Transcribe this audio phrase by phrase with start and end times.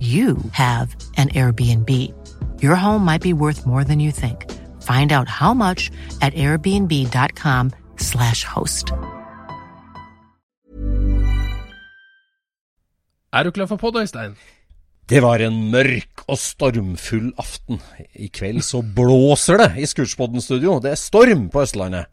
[0.00, 1.90] you have an Airbnb.
[2.62, 4.46] Your home might be worth more than you think.
[4.82, 5.90] Find out how much
[6.22, 8.92] at airbnb.com/slash host.
[13.32, 14.32] Er du klar for podd, Øystein?
[15.10, 17.80] Det var en mørk og stormfull aften.
[18.14, 20.78] I kveld så blåser det i Scootspodden studio.
[20.82, 22.04] Det er storm på Østlandet.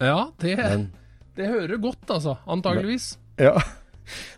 [0.00, 0.92] Ja, det, Men-
[1.36, 2.34] det hører godt, altså.
[2.48, 3.18] Antageligvis.
[3.38, 3.52] Ja,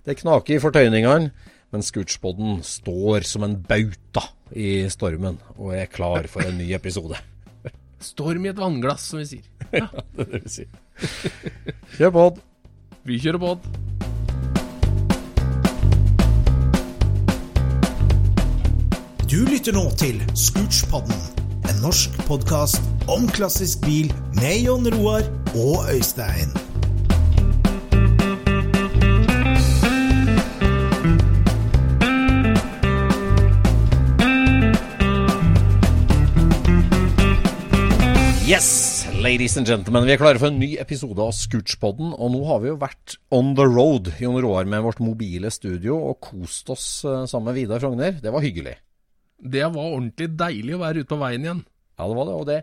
[0.07, 1.31] det knaker i fortøyningene.
[1.71, 4.25] Men Scootspoden står som en bauta
[4.59, 7.19] i stormen og er klar for en ny episode.
[8.11, 9.47] Storm i et vannglass, som vi sier.
[9.71, 10.73] Ja, Det er det vi sier.
[11.95, 12.41] Kjør pod.
[13.07, 13.69] Vi kjører pod.
[19.31, 21.21] Du lytter nå til Scootspodden,
[21.71, 25.23] en norsk podkast om klassisk bil med Jon Roar
[25.55, 26.51] og Øystein.
[38.51, 40.09] Yes, ladies and gentlemen.
[40.09, 42.09] Vi er klare for en ny episode av Scootspodden.
[42.17, 46.01] Og nå har vi jo vært on the road, Jon Roar, med vårt mobile studio
[46.09, 48.17] og kost oss eh, sammen med Vidar Frogner.
[48.19, 48.73] Det var hyggelig.
[49.39, 51.61] Det var ordentlig deilig å være ute på veien igjen.
[51.95, 52.35] Ja, det var det.
[52.41, 52.59] Og det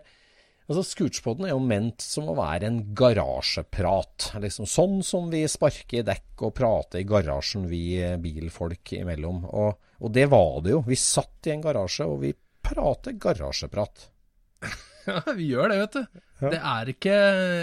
[0.68, 4.28] Altså, Scootspodden er jo ment som å være en garasjeprat.
[4.44, 9.40] Liksom sånn som vi sparker i dekk og prater i garasjen, vi bilfolk imellom.
[9.48, 10.84] Og, og det var det jo.
[10.84, 12.36] Vi satt i en garasje, og vi
[12.68, 14.10] prater garasjeprat.
[15.08, 16.22] Ja, vi gjør det, vet du.
[16.38, 17.14] Det, er ikke,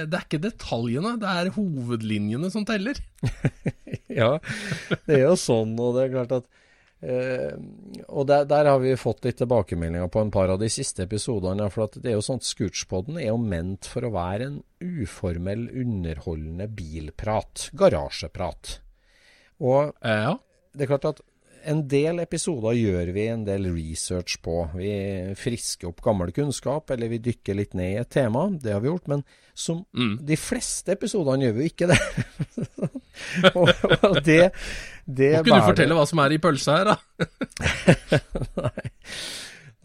[0.09, 2.99] det er ikke detaljene, det er hovedlinjene som teller.
[4.15, 4.37] Ja,
[5.07, 6.45] det er jo sånn, og det er klart at
[7.03, 7.55] eh,
[8.07, 11.67] Og der, der har vi fått litt tilbakemeldinger på en par av de siste episodene.
[11.73, 14.59] For at det er jo sånn at Scootspodden er jo ment for å være en
[14.85, 17.69] uformell, underholdende bilprat.
[17.75, 18.77] Garasjeprat.
[19.63, 20.37] Og Ja.
[20.75, 21.23] det er klart at
[21.65, 24.57] en del episoder gjør vi en del research på.
[24.77, 24.91] Vi
[25.39, 28.45] frisker opp gammel kunnskap, eller vi dykker litt ned i et tema.
[28.61, 29.09] Det har vi gjort.
[29.11, 29.25] Men
[29.57, 31.99] som de fleste episodene gjør vi jo ikke det.
[33.57, 33.71] og,
[34.11, 34.51] og det,
[35.05, 36.99] det Må ikke du fortelle hva som er i pølsa her, da?
[38.65, 38.87] Nei.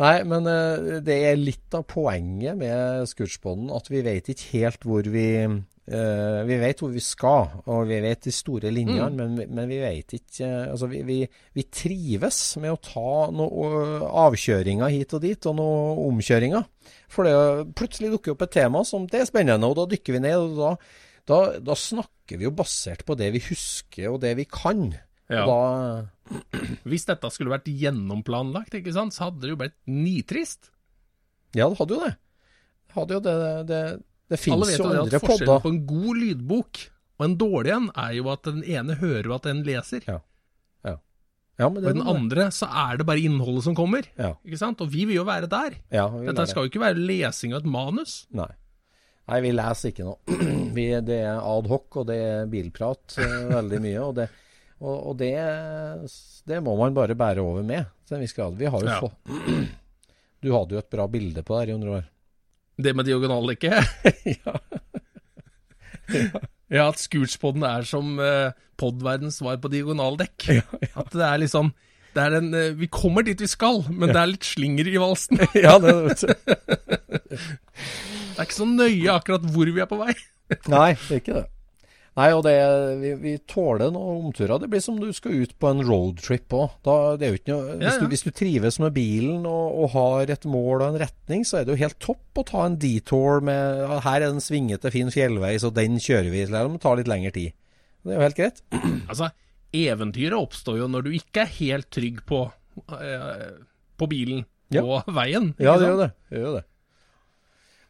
[0.00, 4.86] Nei, men eh, det er litt av poenget med Scootspodden at vi vet ikke helt
[4.88, 5.26] hvor vi
[5.90, 9.68] eh, Vi vet hvor vi skal, og vi vet de store linjene, men, vi- men
[9.68, 11.18] vi vet ikke uh, Altså, vi, vi,
[11.58, 16.64] vi trives med å ta noen avkjøringer hit og dit, og noen omkjøringer.
[17.10, 20.22] For det plutselig dukker opp et tema som det er spennende, og da dykker vi
[20.24, 20.36] ned.
[20.38, 20.72] og da,
[21.30, 21.38] da,
[21.72, 24.92] da snakker vi jo basert på det vi husker, og det vi kan.
[25.30, 25.44] Ja.
[25.46, 25.60] Da
[26.90, 30.70] Hvis dette skulle vært gjennomplanlagt, ikke sant, så hadde det jo blitt nitrist.
[31.58, 32.12] Ja, det hadde jo det.
[32.90, 33.34] Det hadde jo det
[33.70, 33.80] Det,
[34.30, 36.80] det Alle vet jo at forskjellen på en god lydbok
[37.20, 40.06] og en dårlig en, er jo at den ene hører jo at den leser.
[40.08, 40.20] Ja.
[40.86, 40.94] Ja.
[41.60, 44.06] Ja, men Og i den andre så er det bare innholdet som kommer.
[44.16, 44.30] Ja.
[44.46, 44.80] Ikke sant?
[44.80, 45.76] Og vi vil jo være der.
[45.92, 48.22] Ja, vi Dette skal jo ikke være lesing av et manus.
[48.32, 48.48] Nei.
[49.30, 50.38] Nei, vi leser ikke noe.
[50.74, 54.00] Vi, det er ad hoc, og det er bilprat eh, veldig mye.
[54.02, 54.24] Og, det,
[54.80, 55.30] og, og det,
[56.50, 57.86] det må man bare bære over med
[58.18, 58.56] viss grad.
[58.58, 58.98] Vi har jo Ja.
[59.02, 59.70] fått
[60.42, 62.06] Du hadde jo et bra bilde på det her, Jon Roar.
[62.84, 64.08] Det med diagonaldekket.
[64.40, 64.56] ja.
[66.70, 70.48] Ja, at Scootspoden er som uh, podverdens svar på diagonaldekk.
[70.94, 71.72] At det er liksom
[72.10, 74.98] det er en, eh, vi kommer dit vi skal, men det er litt slinger i
[74.98, 75.38] valsen.
[75.64, 76.32] ja, det vet du.
[77.30, 80.14] Det er ikke så nøye akkurat hvor vi er på vei.
[80.72, 81.44] Nei, det er ikke det.
[82.18, 82.52] Nei, og det,
[83.00, 84.58] vi, vi tåler noen omturer.
[84.60, 86.72] Det blir som du skal ut på en roadtrip òg.
[86.82, 87.92] Hvis, Ja, ja.
[88.10, 91.64] hvis du trives med bilen og, og har et mål og en retning, så er
[91.68, 95.12] det jo helt topp å ta en detour med Her er det en svingete, fin
[95.14, 97.54] fjellvei, så den kjører vi, selv om det tar litt lengre tid.
[98.02, 98.60] Det er jo helt greit.
[99.10, 99.30] Altså,
[99.76, 102.42] eventyret oppstår jo når du ikke er helt trygg på,
[102.98, 103.46] eh,
[104.02, 104.42] på bilen
[104.74, 104.82] Ja.
[104.82, 105.52] og veien.
[105.62, 106.10] Ja, det gjør det.
[106.34, 106.64] det gjør det.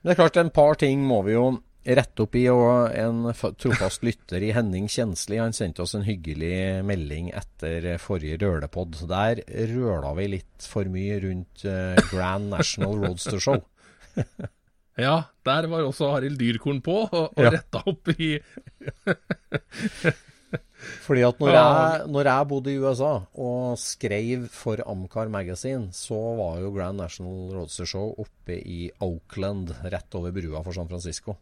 [0.00, 1.48] Men det er klart, en par ting må vi jo
[1.84, 2.44] rette opp i.
[2.52, 8.38] Og en trofast lytter i Henning Kjensli han sendte oss en hyggelig melding etter forrige
[8.42, 9.00] rølepod.
[9.10, 9.42] Der
[9.72, 13.60] røla vi litt for mye rundt eh, Grand National Roadster Show.
[15.00, 17.52] Ja, der var også Arild Dyrkorn på og, og Ja.
[17.54, 18.34] retta opp i
[21.06, 26.18] Fordi at når jeg, når jeg bodde i USA og skrev for Amcar Magazine, så
[26.36, 31.36] var jo Grand National Roadster Show oppe i Oakland, rett over brua for San Francisco.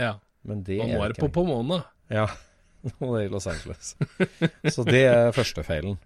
[0.00, 0.14] Ja,
[0.48, 1.82] Men det og nå er det på Pomona.
[2.12, 2.28] Ja,
[3.00, 3.94] og det er i Los Angeles.
[4.74, 5.98] Så det er første feilen.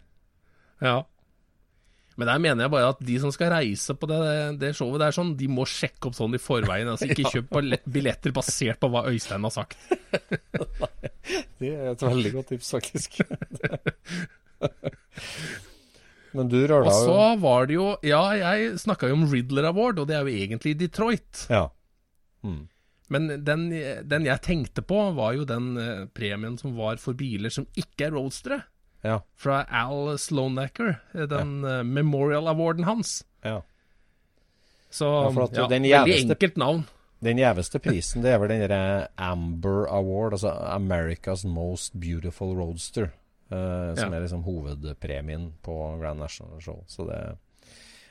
[0.82, 1.02] Ja.
[2.16, 4.20] Men der mener jeg bare at de som skal reise på det,
[4.60, 6.88] det showet der, sånn, de må sjekke opp sånn i forveien.
[6.88, 7.56] Altså ikke kjøp
[7.92, 9.76] billetter basert på hva Øystein har sagt.
[10.80, 10.92] Nei,
[11.60, 13.18] Det er et veldig godt tips, faktisk.
[16.36, 20.08] Men du Og så var det jo Ja, jeg snakka jo om Riddler Award, og
[20.08, 21.46] det er jo egentlig Detroit.
[21.52, 21.66] Ja.
[22.44, 22.66] Mm.
[23.08, 23.68] Men den,
[24.08, 28.08] den jeg tenkte på, var jo den eh, premien som var for biler som ikke
[28.08, 28.62] er roadstere.
[29.06, 29.20] Ja.
[29.38, 31.82] Fra Al Slonaker, eh, den ja.
[31.86, 33.20] Memorial Awarden hans.
[33.44, 33.62] ja.
[34.90, 36.84] Så Ja, veldig enkelt navn.
[37.20, 43.10] Den gjeveste prisen, det er vel den Amber Award, altså America's Most Beautiful Roadster.
[43.50, 44.16] Uh, som Ja.
[44.16, 46.84] er liksom hovedpremien på Grand National Show.
[46.88, 47.38] Så det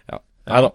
[0.08, 0.20] Ja.
[0.48, 0.70] Nei da.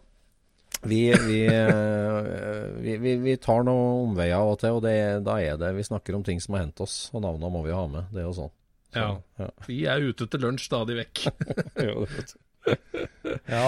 [0.83, 4.95] Vi, vi, eh, vi, vi, vi tar noen omveier av og til, og det,
[5.27, 7.75] da er det Vi snakker om ting som har hendt oss, og navnene må vi
[7.77, 8.09] ha med.
[8.15, 8.53] Det er jo sånn.
[8.91, 9.11] Så, Ja.
[9.39, 9.49] ja.
[9.69, 11.27] Vi er ute til lunsj stadig vekk.
[11.87, 12.39] Jo, det vet du.
[13.57, 13.67] ja.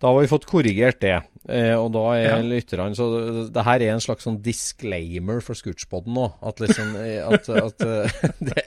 [0.00, 1.16] Da har vi fått korrigert det.
[1.48, 2.36] Eh, og da er Ja.
[2.44, 3.08] lytterne Så
[3.52, 6.28] det her er en slags sånn disclaimer for Scootspoden nå.
[6.44, 7.84] At liksom eh, At, at
[8.48, 8.64] det,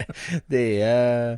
[0.50, 1.38] det er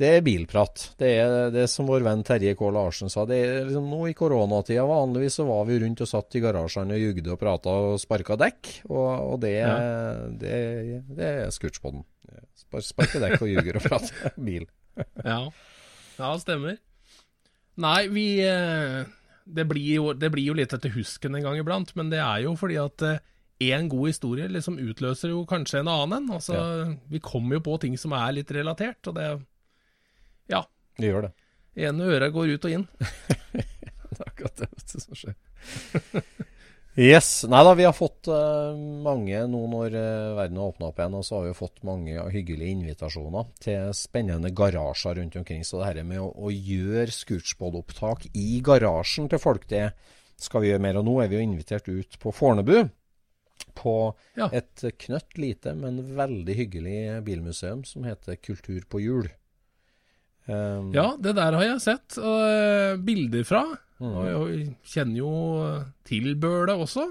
[0.00, 0.82] det er bilprat.
[0.96, 2.68] Det er det som vår venn Terje K.
[2.72, 3.26] Larsen sa.
[3.28, 6.96] Det er liksom Nå i koronatida vanligvis så var vi rundt og satt i garasjene
[6.96, 8.70] og jugde og prata og sparka dekk.
[8.88, 9.58] Og, og det,
[10.40, 10.54] det,
[11.12, 12.06] det er Scootspoden.
[12.56, 14.64] Spar, sparke dekk og ljuger og prate bil.
[15.20, 15.42] Ja.
[16.16, 16.80] ja, stemmer.
[17.80, 19.02] Nei, vi eh,
[19.44, 22.46] det blir, jo, det blir jo litt etter husken en gang iblant, men det er
[22.46, 23.06] jo fordi at
[23.60, 26.34] én god historie liksom utløser jo kanskje en annen en.
[26.38, 26.56] Altså,
[27.12, 29.28] Vi kommer jo på ting som er litt relatert, og det
[30.50, 30.64] Ja.
[30.98, 31.32] Det gjør det.
[31.80, 32.86] Ene øret går ut og inn.
[34.10, 35.36] Det er akkurat det som skjer.
[36.98, 37.44] Yes.
[37.48, 41.14] Nei da, vi har fått uh, mange nå når uh, verden har åpna opp igjen.
[41.16, 45.62] Og så har vi jo fått mange hyggelige invitasjoner til spennende garasjer rundt omkring.
[45.64, 49.92] Så det her med å, å gjøre Scootspod-opptak i garasjen til folk, det
[50.40, 50.98] skal vi gjøre mer.
[51.00, 52.90] Og nå er vi jo invitert ut på Fornebu.
[53.76, 53.94] På
[54.36, 54.48] Ja.
[54.52, 59.30] et knøtt lite, men veldig hyggelig bilmuseum som heter Kultur på hjul.
[60.48, 63.64] Um, Ja, det der har jeg sett uh, bilder fra.
[64.00, 64.14] Mhm.
[64.16, 65.32] Og jeg kjenner jo
[66.08, 67.10] til Bøle også.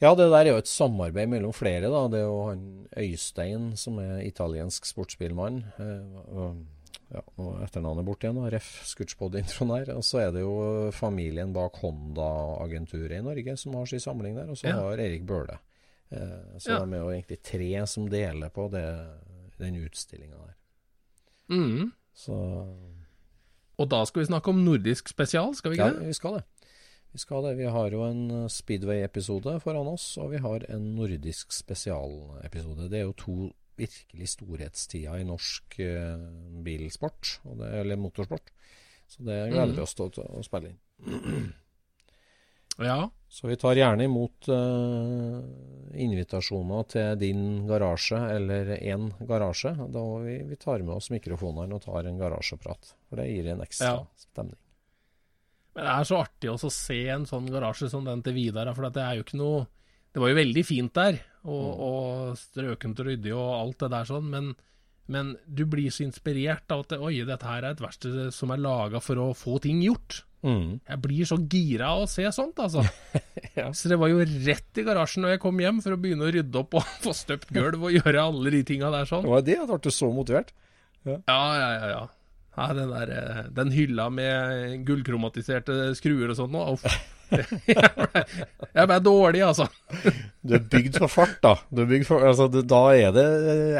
[0.00, 1.88] Ja, det der er jo et samarbeid mellom flere.
[1.90, 2.02] da.
[2.12, 2.66] Det er jo han
[2.96, 5.64] Øystein, som er italiensk sportsbilmann.
[5.78, 6.60] Og-
[7.10, 8.50] ja, nå er etternavnet bort igjen, da.
[8.52, 8.68] Ref.
[8.86, 9.94] Scootspod-introen her.
[9.96, 14.50] Og så er det jo familien bak Honda-agenturet i Norge som har sin samling der.
[14.50, 14.76] Og så Ja.
[14.78, 15.58] har Erik Bøhle.
[16.12, 16.84] Eh, så Ja.
[16.84, 19.08] de er jo egentlig tre som deler på det,
[19.58, 20.54] den utstillinga der.
[21.48, 21.92] Mhm.
[22.18, 22.34] Så
[23.78, 26.06] Og da skal vi snakke om nordisk spesial, skal vi ja, ikke det?
[26.08, 26.44] vi skal det.
[27.12, 27.52] Vi skal det.
[27.58, 32.90] Vi har jo en eh, Speedway-episode foran oss, og vi har en nordisk spesialepisode.
[32.90, 33.36] Det er jo to
[33.78, 36.18] virkelig storhetstider i norsk eh,
[36.66, 38.50] bilsport, og det, eller motorsport.
[39.08, 39.76] Så det gleder Mhm.
[39.76, 40.78] vi oss til å, å spille inn.
[42.78, 43.10] Ja.
[43.28, 45.42] Så vi tar gjerne imot uh,
[46.00, 49.74] invitasjoner til din garasje eller én garasje.
[49.92, 52.94] Da vi, vi tar med oss mikrofonene og tar en garasjeprat.
[53.08, 54.06] For det gir en ekstra Ja.
[54.16, 54.56] stemning.
[55.74, 58.70] Men det er så artig også å se en sånn garasje som den til Vidar,
[58.74, 59.66] for det er jo ikke noe
[60.08, 64.06] Det var jo veldig fint der, og, og strøkent og ryddig og alt det der
[64.08, 64.46] sånn, men,
[65.08, 68.52] men du blir så inspirert av at det, oi, dette her er et verksted som
[68.52, 70.22] er laga for å få ting gjort.
[70.46, 70.78] Mm.
[70.86, 72.84] Jeg blir så gira av å se sånt, altså.
[73.78, 76.30] Så det var jo rett i garasjen når jeg kom hjem for å begynne å
[76.34, 79.26] rydde opp og få støpt gulv og gjøre alle de tinga der sånn.
[79.26, 80.54] Det var det at du ble så motivert.
[81.08, 81.90] Ja, ja, ja.
[81.94, 82.04] ja.
[82.06, 82.17] Ja,
[82.76, 86.84] den, der, eh, den hylla med gullkromatiserte skruer og sånn nå, uff.
[87.68, 89.66] Jeg ble dårlig, altså.
[90.40, 91.56] Du er bygd for fart, da.
[91.68, 93.26] Du er for, altså, du, da er det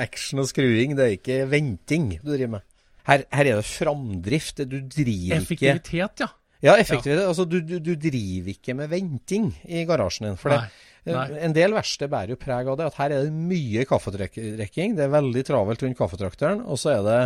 [0.02, 2.66] action og skruing, det er ikke venting du driver med.
[3.08, 4.60] Her, her er det framdrift.
[4.68, 6.28] Du driver ikke Effektivitet, ja.
[6.60, 7.24] Ja, effektivitet.
[7.24, 10.38] Altså, du, du, du driver ikke med venting i garasjen din.
[10.40, 10.60] For det,
[11.08, 11.38] Nei, nei.
[11.46, 12.88] En del verksted bærer jo preg av det.
[12.90, 16.64] At her er det mye kaffetrekking, Det er veldig travelt rundt kaffetrakteren.
[16.66, 17.18] Og så er det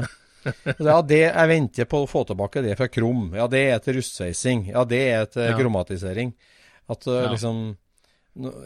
[0.89, 3.31] Ja, det jeg venter på å få tilbake det fra Krom.
[3.39, 4.67] Ja, det er til rustsveising.
[4.73, 5.57] Ja, det er til Ja.
[5.59, 6.35] kromatisering.
[6.91, 7.31] At uh, Ja.
[7.33, 7.77] liksom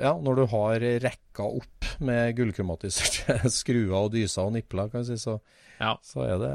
[0.00, 5.16] Ja, når du har rekka opp med gullkromatiserte skruer og dyser og nipler, kan jeg
[5.18, 5.40] si, så,
[5.80, 5.96] ja.
[6.06, 6.52] så er det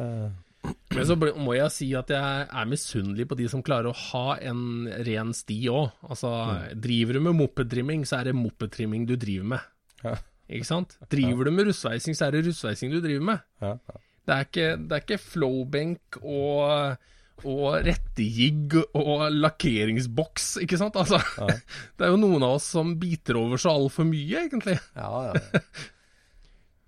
[0.95, 4.37] Men så må jeg si at jeg er misunnelig på de som klarer å ha
[4.45, 5.89] en ren sti òg.
[6.07, 6.29] Altså,
[6.77, 9.65] driver du med mopedtrimming, så er det mopedtrimming du driver med.
[10.05, 10.15] Ja.
[10.51, 10.93] Ikke sant?
[11.09, 13.43] Driver du med russveising, så er det russveising du driver med.
[13.63, 13.99] Ja, ja.
[14.27, 16.97] Det er ikke, det er ikke flowbenk og,
[17.45, 20.99] og rettegigg og lakkeringsboks, ikke sant?
[21.01, 21.17] Altså,
[21.97, 24.77] det er jo noen av oss som biter over så altfor mye, egentlig.
[24.97, 25.63] Ja, ja.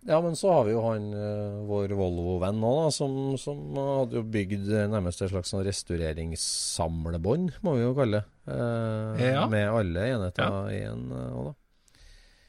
[0.03, 4.17] Ja, men så har vi jo han eh, vår Volvo-venn nå, da, som, som hadde
[4.17, 8.51] jo bygd nærmest et slags sånn restaureringssamlebånd, må vi jo kalle det.
[8.51, 9.45] Eh, Ja.
[9.47, 11.53] Med alle enheter i en eh, da.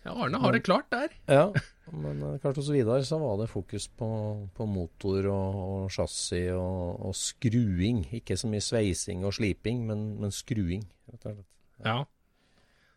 [0.04, 1.14] Ja, Arne har det klart der.
[1.30, 1.44] Ja,
[2.02, 4.08] men eh, klart hos Vidar så var det fokus på,
[4.56, 8.04] på motor og, og chassis og, og skruing.
[8.18, 10.86] Ikke så mye sveising og sliping, men, men skruing.
[11.10, 11.48] rett og slett.
[11.84, 11.98] Ja.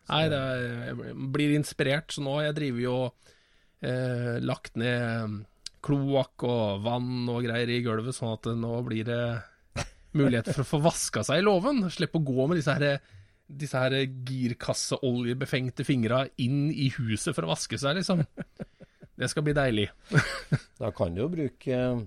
[0.08, 0.38] Nei, er,
[0.88, 2.98] jeg blir inspirert, så nå jeg driver jo
[3.84, 5.42] eh, lagt ned
[5.84, 9.22] kloakk og vann og greier i gulvet, sånn at nå blir det
[10.18, 11.84] mulighet for å få vaska seg i låven.
[11.94, 13.04] Slippe å gå med disse her,
[13.48, 13.96] disse her
[14.27, 18.24] girkasseoljebefengte fingra inn i huset for å vaske seg, liksom.
[19.18, 19.89] Det skal bli deilig.
[20.82, 22.01] Da kan du jo bruke eh,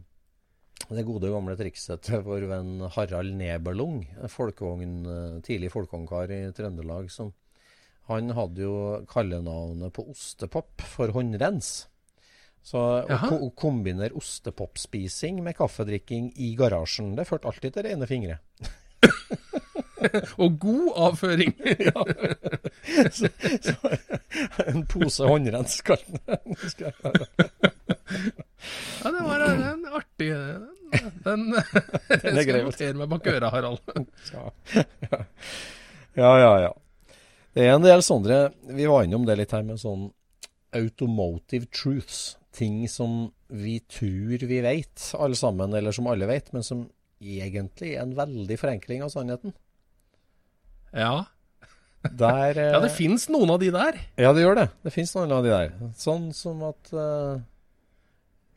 [0.90, 7.10] det gode gamle trikset til vår venn Harald Nebelung, folkevogn, eh, tidlig folkevognkar i Trøndelag.
[7.10, 7.32] Som,
[8.10, 8.74] han hadde jo
[9.10, 11.88] kallenavnet på ostepop for håndrens.
[12.62, 13.30] Så å Jaha.
[13.32, 18.38] ko kombinere ostepopspising med kaffedrikking i garasjen, det førte alltid til rene fingre.
[20.42, 21.54] Og god avføring!
[23.16, 23.28] så,
[23.60, 23.74] så,
[24.66, 26.56] en pose håndrens, kalte han.
[29.02, 30.30] Ja, det var en, en artig
[31.24, 33.78] Den, den skal notere meg bak øret, Harald.
[34.32, 34.46] Ja.
[36.18, 36.72] ja, ja, ja.
[37.54, 38.40] Det er en del sånne
[38.74, 40.08] Vi var innom det litt her med sånn
[40.74, 42.36] automotive truths.
[42.54, 46.84] Ting som vi tror vi vet, alle sammen, eller som alle vet, men som
[47.20, 49.54] egentlig er en veldig forenkling av sannheten.
[50.96, 51.12] Ja.
[52.02, 53.98] Der, eh, ja, det fins noen av de der.
[54.20, 54.68] Ja, det gjør det.
[54.86, 55.74] Det fins noen av de der.
[55.98, 57.40] Sånn som at uh,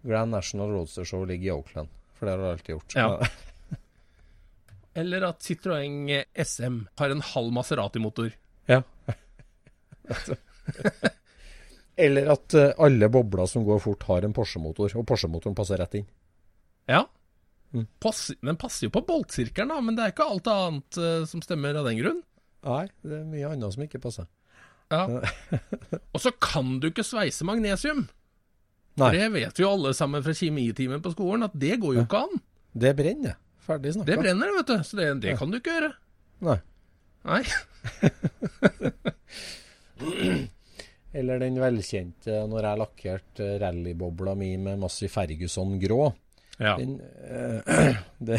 [0.03, 1.91] Grand National Roadster Show ligger i Oakland.
[2.17, 2.95] For det har det alltid gjort.
[2.95, 3.79] Ja.
[5.03, 8.33] Eller at Citroën SM har en halv Maserati-motor.
[8.69, 8.83] Ja.
[11.95, 15.99] Eller at eh, alle bobler som går fort, har en Porsche-motor, og Porsche-motoren passer rett
[15.99, 16.07] inn.
[16.89, 17.03] Ja.
[17.73, 17.87] Mm.
[18.45, 21.79] Den passer jo på boltsirkelen, da, men det er ikke alt annet uh, som stemmer
[21.79, 22.19] av den grunn.
[22.63, 24.29] Nei, det er mye annet som ikke passer.
[24.93, 25.07] Ja.
[26.13, 28.05] Og så kan du ikke sveise magnesium.
[28.93, 32.03] Nei, For Det vet jo alle sammen fra kjemitimen på skolen, at det går jo
[32.05, 32.43] ikke an.
[32.77, 33.39] det brenner.
[33.63, 34.11] Ferdig snakka.
[34.11, 34.77] Det brenner, vet du.
[34.83, 35.91] Så det, det kan du ikke gjøre.
[36.43, 36.59] Nei.
[37.23, 37.43] Nei.
[41.13, 46.09] Eller den velkjente når jeg lakkerte rallybobla mi med Massey Ferguson grå.
[46.61, 46.75] Ja.
[46.77, 47.95] Den, eh,
[48.29, 48.37] det,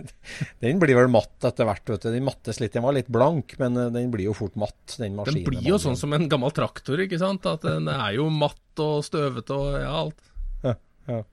[0.64, 1.86] den blir vel matt etter hvert.
[1.94, 2.10] vet du.
[2.10, 2.72] Den mattes litt.
[2.74, 4.96] Den var litt blank, men eh, den blir jo fort matt.
[4.98, 7.46] Den Den blir jo sånn som en gammel traktor, ikke sant?
[7.46, 10.20] At den er jo matt og støvete og ja, alt.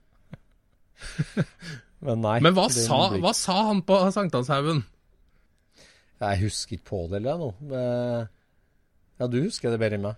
[2.01, 2.37] Men nei.
[2.41, 4.83] Men hva sa, blir- hva sa han på Sankthanshaugen?
[6.21, 7.49] Jeg husker ikke på det, eller nå.
[7.73, 8.21] Eh,
[9.21, 10.15] Ja, du husker det bedre enn meg.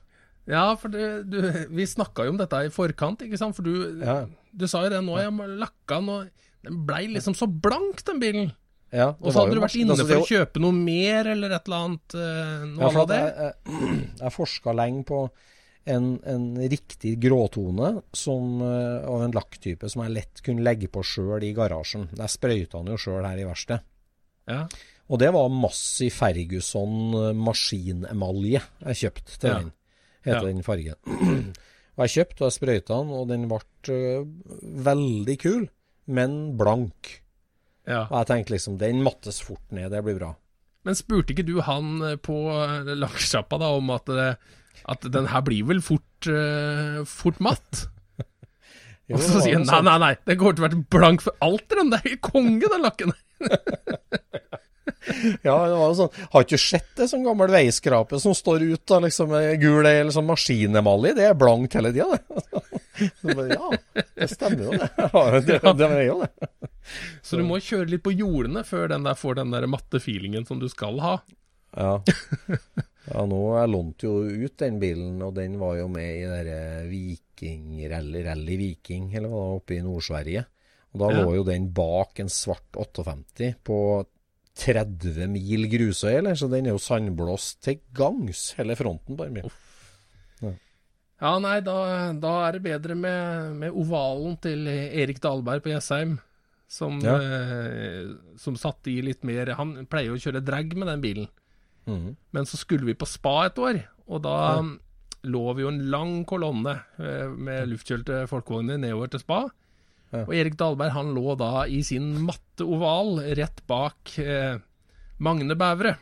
[0.50, 1.38] Ja, for det, du,
[1.72, 3.56] vi snakka jo om dette i forkant, ikke sant?
[3.56, 4.26] For du, Ja.
[4.52, 5.32] du sa jo det nå, jeg
[5.62, 6.28] lakka den, og
[6.68, 8.52] den blei liksom så blank, den bilen.
[8.94, 11.66] Ja, Og så hadde du vært inne altså, for å kjøpe noe mer, eller et
[11.66, 12.14] eller annet.
[12.14, 13.22] eh, Noe Ja, for av det?
[13.24, 15.22] jeg, jeg, jeg forska lenge på
[15.90, 21.02] en, en riktig gråtone som, eh, av en lakktype som jeg lett kunne legge på
[21.04, 22.06] sjøl i garasjen.
[22.20, 23.82] Jeg sprøyta den jo sjøl her i verkstedet.
[24.48, 24.68] Ja.
[25.10, 29.64] Og det var massiv Ferguson eh, maskinemalje jeg kjøpte til Ja.
[30.24, 30.48] Heter Ja.
[30.50, 30.96] den fargen.
[31.98, 33.60] og jeg kjøpte og jeg sprøyta den, og den ble
[33.94, 34.24] eh,
[34.88, 35.65] veldig kul,
[36.08, 37.20] men blank.
[37.88, 38.06] ja.
[38.10, 40.34] Og jeg tenkte liksom, den mattes fort ned, det blir bra.
[40.84, 44.10] Men spurte ikke du han eh, på eh, lakksjappa da om at,
[44.86, 47.86] at den her blir vel fort, uh, fort matt?
[49.12, 51.36] Jo, Og så sier han nei, nei, nei, den kommer til å være blank for
[51.44, 51.89] alt, den.
[51.92, 53.12] Det er helt konge, den lakken.
[55.48, 56.16] Ja, det var jo sånn.
[56.34, 60.28] Har ikke sett det sånn gammel veiskrape som står ut da, liksom gul eller sånn
[60.28, 61.13] maskinemalje.
[61.20, 62.63] Det er blankt hele tida, det.
[63.24, 64.90] Bare, ja, det stemmer jo det.
[65.13, 66.50] Ja, det, det er jo det.
[67.24, 70.44] Så du må kjøre litt på jordene før den der får den der matte feelingen
[70.48, 71.13] som du skal ha.
[71.74, 71.94] Ja.
[73.08, 76.84] ja, nå jeg lånte jo ut den bilen, og den var jo med i derre
[76.92, 80.44] Viking, Rally, Rally Viking, eller hva det var, oppe i Nord-Sverige.
[80.94, 81.24] Og da Ja.
[81.24, 83.78] lå jo den bak en svart 58 på
[84.60, 86.36] 30 mil grusøy, eller?
[86.38, 89.50] Så den er jo sandblåst til gangs, hele fronten bare med.
[91.24, 96.17] Ja, nei, da, da er det bedre med, med ovalen til Erik Dahlberg på Jessheim.
[96.74, 97.13] Som, Ja.
[97.22, 98.10] eh,
[98.41, 101.27] som satt i litt mer Han pleier jo å kjøre drag med den bilen.
[101.86, 102.15] Mm.
[102.33, 104.63] Men så skulle vi på spa et år, og da
[105.24, 109.43] lå vi jo en lang kolonne eh, med luftkjølte folkevogner nedover til spa.
[110.13, 110.24] Ja.
[110.27, 114.60] Og Erik Dahlberg han lå da i sin matte oval rett bak eh,
[115.24, 115.96] Magne Bævre.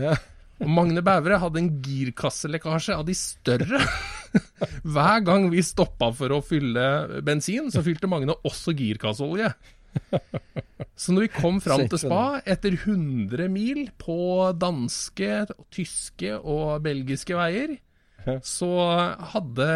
[0.00, 0.14] Ja.
[0.60, 3.82] Og Magne Bævre hadde en girkasselekkasje av de større.
[4.94, 9.52] Hver gang vi stoppa for å fylle bensin, så fylte Magne også girkasseolje.
[10.96, 14.18] Så når vi kom fram til spa, etter 100 mil på
[14.56, 17.76] danske, tyske og belgiske veier,
[18.44, 18.72] så
[19.32, 19.70] hadde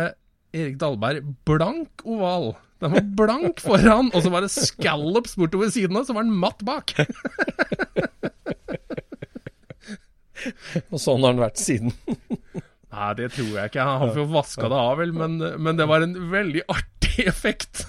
[0.55, 2.53] Erik Dahlberg blank oval.
[2.83, 6.37] Den var blank foran, og så var det scallops bortover siden av, så var den
[6.39, 6.95] matt bak.
[10.93, 11.95] Og sånn har den vært siden.
[12.95, 13.87] Nei, det tror jeg ikke.
[13.89, 17.87] Han får jo vaska det av, vel, men, men det var en veldig artig effekt.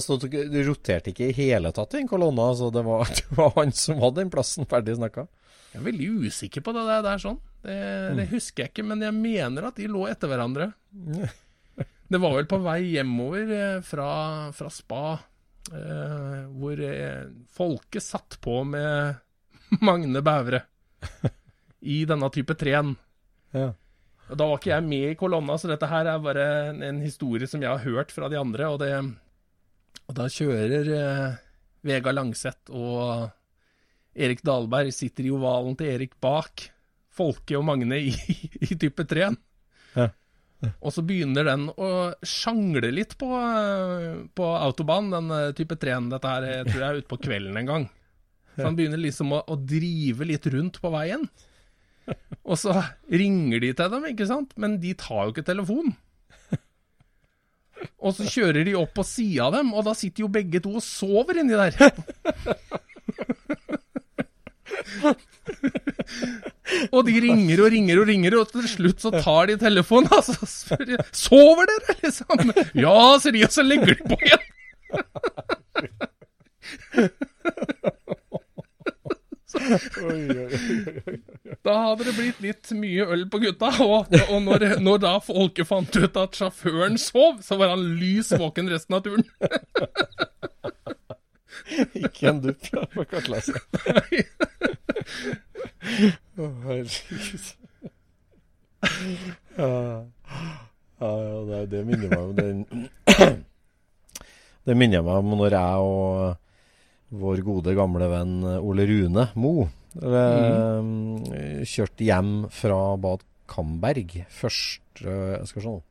[0.00, 3.52] Stod, du roterte ikke i hele tatt i en kolonna, så det var, det var
[3.58, 5.26] han som hadde den plassen ferdig snakka.
[5.72, 7.40] Jeg er veldig usikker på det der, det er sånn.
[7.62, 7.78] Det,
[8.18, 10.72] det husker jeg ikke, men jeg mener at de lå etter hverandre.
[12.12, 14.08] Det var vel på vei hjemover eh, fra,
[14.52, 15.14] fra spa,
[15.72, 17.22] eh, hvor eh,
[17.56, 19.14] folket satt på med
[19.86, 20.60] Magne Bævre
[21.80, 22.92] i denne type tren.
[23.56, 23.70] Ja.
[24.28, 27.00] Og Da var ikke jeg med i kolonna, så dette her er bare en, en
[27.04, 28.68] historie som jeg har hørt fra de andre.
[28.68, 28.92] Og, det,
[30.04, 31.40] og da kjører eh,
[31.88, 33.30] Vega Langseth og
[34.12, 36.68] Erik Dahlberg sitter i ovalen til Erik bak.
[37.12, 38.12] Folke og Magne i,
[38.64, 39.30] i type 3.
[39.96, 40.08] Ja.
[40.78, 41.88] Og så begynner den å
[42.26, 46.10] sjangle litt på, eh, på autobahn, den eh, type 3-en.
[46.12, 47.88] Dette her jeg tror jeg er ute på kvelden en gang.
[48.54, 51.24] Så han begynner liksom å, å drive litt rundt på veien.
[52.42, 52.74] Og så
[53.10, 54.54] ringer de til dem, ikke sant?
[54.60, 55.94] Men de tar jo ikke telefonen.
[58.02, 60.70] Og så kjører de opp på sida av dem, og da sitter jo begge to
[60.78, 61.74] og sover inni der.
[66.94, 70.24] og de ringer og ringer og ringer, og til slutt så tar de telefonen, og
[70.28, 72.52] så spør de Sover dere, liksom?
[72.84, 74.48] Ja, sier de, og så legger de på igjen.
[81.62, 85.68] Da hadde det blitt litt mye øl på gutta, og, og når, når da folket
[85.68, 89.26] fant ut at sjåføren sov, så var han lys våken resten av turen.
[92.02, 93.04] Ikke en dupp på
[95.92, 96.16] kartleser.
[96.38, 97.52] oh, herregud.
[99.58, 99.68] Ja,
[100.98, 102.64] ja, ja det, det minner meg om den
[104.66, 109.52] Det minner meg om når jeg og vår gode, gamle venn Ole Rune Mo
[110.00, 111.62] mm.
[111.68, 115.82] kjørte hjem fra Bad Kamberg først eh, Jeg skal se nå.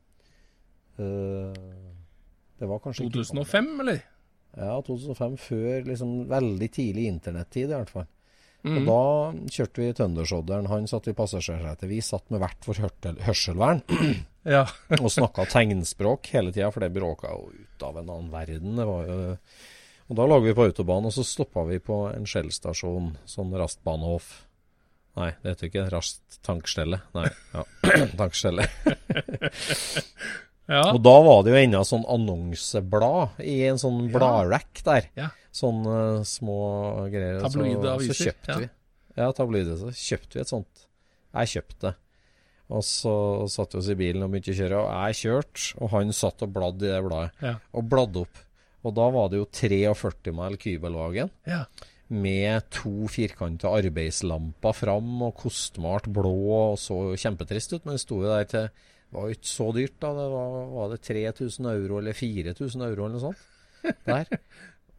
[1.01, 1.53] Eh,
[2.61, 4.01] det var kanskje ikke 2005, eller?
[4.57, 8.07] ja, 2005, før liksom veldig tidlig internettid i hvert fall.
[8.63, 8.85] Og Mm.
[8.85, 9.01] da
[9.49, 10.67] kjørte vi Tøndersodderen.
[10.69, 11.87] Han satt i passasjersetet.
[11.89, 13.81] Vi satt med hvert vårt hørselvern
[14.45, 14.67] Ja.
[15.01, 18.75] og snakka tegnspråk hele tida, for det bråka jo ut av en annen verden.
[18.77, 19.19] Det var jo
[20.11, 24.25] og da lå vi på autobanen, og så stoppa vi på en Shell-stasjon, sånn Rastbanehof.
[25.15, 26.99] Nei, det heter ikke Rast tankstelle.
[27.15, 27.63] Nei, ja,
[28.19, 28.65] tankstelle.
[30.69, 30.83] ja.
[30.93, 35.09] Og da var det jo ennå sånn annonseblad i en sånn bladrack der.
[35.17, 35.31] Ja.
[35.55, 36.61] Sånn eh, små
[37.11, 37.41] greier.
[37.43, 38.59] Tabloide aviser, Så kjøpte ja.
[38.61, 38.69] vi
[39.19, 39.75] Ja, tabloide.
[39.81, 40.85] Så kjøpte vi et sånt.
[41.31, 41.95] Jeg kjøpte det.
[42.71, 43.13] Og så
[43.51, 46.45] satt vi oss i bilen og begynte å kjøre, og jeg kjørte, og han satt
[46.45, 47.41] og bladde i det bladet.
[47.43, 47.55] Ja.
[47.75, 48.45] Og bladde opp.
[48.87, 51.65] Og da var det jo 43 mil Kybelwagen ja.
[52.09, 57.83] med to firkanta arbeidslamper fram og kostmalt blå og så kjempetrist ut.
[57.83, 58.71] Men det sto jo der til
[59.11, 60.11] var jo ikke så dyrt, da.
[60.17, 63.47] Det var, var det 3000 euro eller 4000 euro eller noe sånt.
[64.07, 64.29] Der.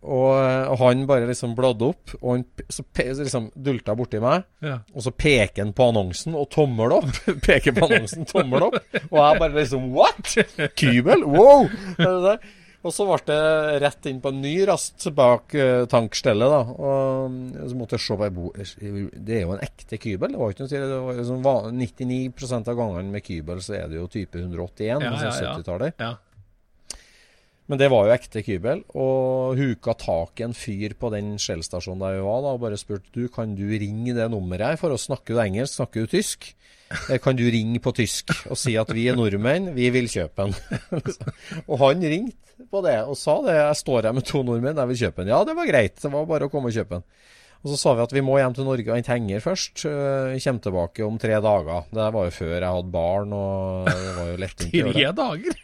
[0.02, 2.40] Og, og han bare liksom bladde opp, og han
[2.74, 4.48] så pe liksom dulta borti meg.
[4.64, 4.80] Ja.
[4.96, 7.12] Og så peker han på annonsen, og tommel opp.
[7.46, 8.80] Peker på annonsen, tommel opp.
[9.04, 10.34] Og jeg bare liksom What?!
[10.74, 11.22] Kybel?
[11.22, 11.70] Wow!
[12.00, 12.50] Det der.
[12.82, 16.62] Og så ble det rett inn på en ny rast bak uh, tankstellet, da.
[16.74, 18.48] Og mm, så måtte jeg se på ei bo...
[18.58, 20.34] Det er jo en ekte kybel.
[20.34, 21.46] Det var ikke noe til det var jo sånn
[21.78, 25.56] 99% av gangene med kybel så er det jo type 181, Ja, altså ja, ja.
[25.60, 26.02] 70-tallet.
[26.02, 26.12] ja.
[27.70, 32.02] Men det var jo ekte kybel, og huka tak i en fyr på den Shell-stasjonen
[32.02, 34.92] der vi var, da, og bare spurte du, kan du ringe det nummeret her, for
[34.92, 36.50] å snakke du engelsk, snakker du tysk?
[37.10, 40.48] Eh, Kan du ringe på tysk og si at vi er nordmenn, vi vil kjøpe
[40.48, 40.56] den?
[41.70, 44.90] og han ringte på det og sa det, jeg står her med to nordmenn, jeg
[44.92, 45.32] vil kjøpe den.
[45.34, 47.06] Ja, det var greit, det var bare å komme og kjøpe den.
[47.62, 49.84] Og så sa vi at vi må hjem til Norge og hente henger først.
[49.86, 51.84] eh, Kommer tilbake om tre dager.
[51.94, 54.94] Det var jo før jeg hadde barn, og det var jo lettvint å gjøre.
[54.96, 55.60] Tre dager?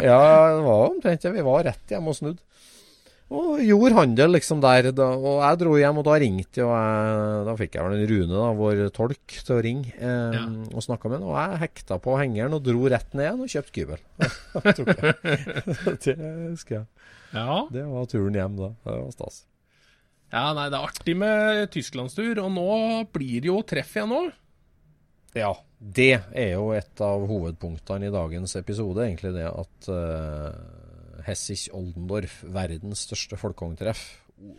[0.00, 0.20] Ja,
[0.56, 1.32] det var omtrent det.
[1.36, 2.40] Vi var rett hjemme og snudd.
[3.30, 4.88] Og gjorde handel liksom der.
[4.90, 8.08] Da, og jeg dro hjem, og da ringte og jeg, da fikk jeg vel en
[8.10, 10.42] Rune, da, vår tolk, til å ringe eh, Ja.
[10.74, 11.28] og snakke med han.
[11.30, 14.02] Og jeg hekta på hengeren og dro rett ned igjen og kjøpte kybel.
[14.80, 15.14] Det.
[16.08, 16.16] det
[16.50, 16.84] husker jeg.
[17.36, 17.60] Ja.
[17.70, 18.72] Det var turen hjem da.
[18.82, 19.40] Det var stas.
[20.34, 20.44] ja.
[20.58, 22.68] Nei, det er artig med tysklandstur, og nå
[23.14, 24.24] blir det jo treff igjen nå.
[25.38, 30.50] Ja, det er jo et av hovedpunktene i dagens episode, egentlig det at uh,
[31.26, 34.02] Hessich-Oldendorf, verdens største folkevogntreff,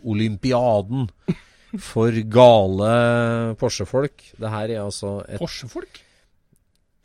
[0.04, 1.08] olympiaden
[1.80, 2.94] for gale
[3.60, 6.02] Porsche-folk, det her er altså et Porschefolk?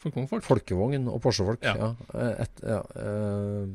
[0.04, 0.46] Folkevognfolk?
[0.46, 1.64] folkevogn og Porsche-folk.
[1.66, 1.76] Ja.
[1.76, 1.94] Ja.
[2.14, 3.68] eh, Et, ja uh,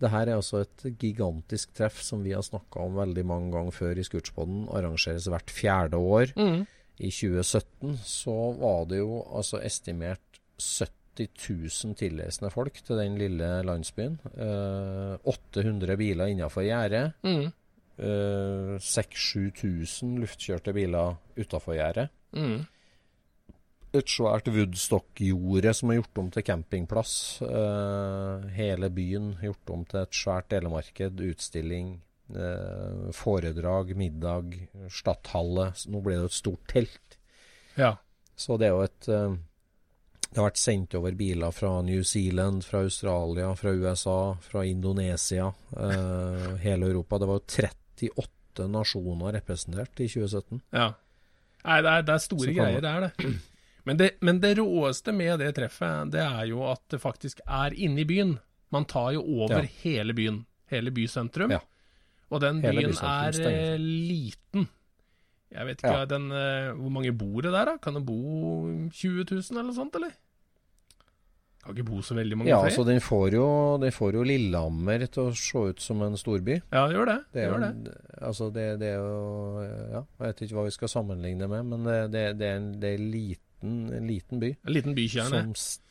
[0.00, 3.74] det her er altså et gigantisk treff som vi har snakka om veldig mange ganger
[3.76, 4.62] før i Scootspoden.
[4.72, 6.32] Arrangeres hvert fjerde år.
[6.40, 6.62] Mm.
[7.00, 13.48] I 2017 så var det jo altså estimert 70 000 tillesende folk til den lille
[13.66, 14.18] landsbyen.
[14.34, 17.12] Eh, 800 biler innenfor gjerdet.
[17.26, 17.50] Mm.
[18.00, 22.08] Eh, 6000-7000 luftkjørte biler utafor gjerdet.
[22.32, 22.62] Mm.
[23.90, 27.14] Et svært Woodstock-jorde som er gjort om til campingplass.
[27.42, 31.96] Eh, hele byen gjort om til et svært delemarked, utstilling,
[32.30, 34.54] eh, foredrag, middag,
[34.88, 35.72] stadthalle.
[35.90, 37.18] Nå ble det et stort telt.
[37.76, 37.96] Ja.
[38.36, 39.34] Så det er jo et eh,
[40.30, 45.48] Det har vært sendt over biler fra New Zealand, fra Australia, fra USA, fra Indonesia.
[45.76, 47.18] eh, hele Europa.
[47.18, 50.60] Det var jo 38 nasjoner representert i 2017.
[50.72, 50.92] ja.
[51.60, 53.32] Nei, det er, det er store greier, det er det.
[53.84, 54.06] Men, det.
[54.20, 58.06] men det råeste med det treffet, det er jo at det faktisk er inne i
[58.08, 58.34] byen.
[58.72, 59.68] Man tar jo over Ja.
[59.82, 60.38] hele byen.
[60.70, 61.50] Hele bysentrum.
[61.52, 61.58] Ja.
[62.30, 64.68] Og den Hele byen er eh, liten.
[65.50, 66.04] Jeg vet ikke Ja.
[66.06, 67.76] den, eh, hvor mange bor det der, da?
[67.82, 68.20] Kan det bo
[68.90, 70.12] 20 000 eller noe sånt, eller?
[71.60, 72.70] Kan ikke bo så veldig mange Ja, flere.
[72.70, 73.46] altså den får, jo,
[73.82, 76.54] den får jo Lillehammer til å se ut som en storby.
[76.72, 77.18] Ja, det gjør det.
[77.34, 77.96] Det er gjør det.
[78.22, 79.60] altså det, det er jo
[79.92, 82.72] Ja, jeg vet ikke hva vi skal sammenligne med, men det, det, det er en,
[82.80, 84.56] det er en liten, en liten by.
[84.66, 85.42] En liten bykjerne.
[85.52, 85.82] Som,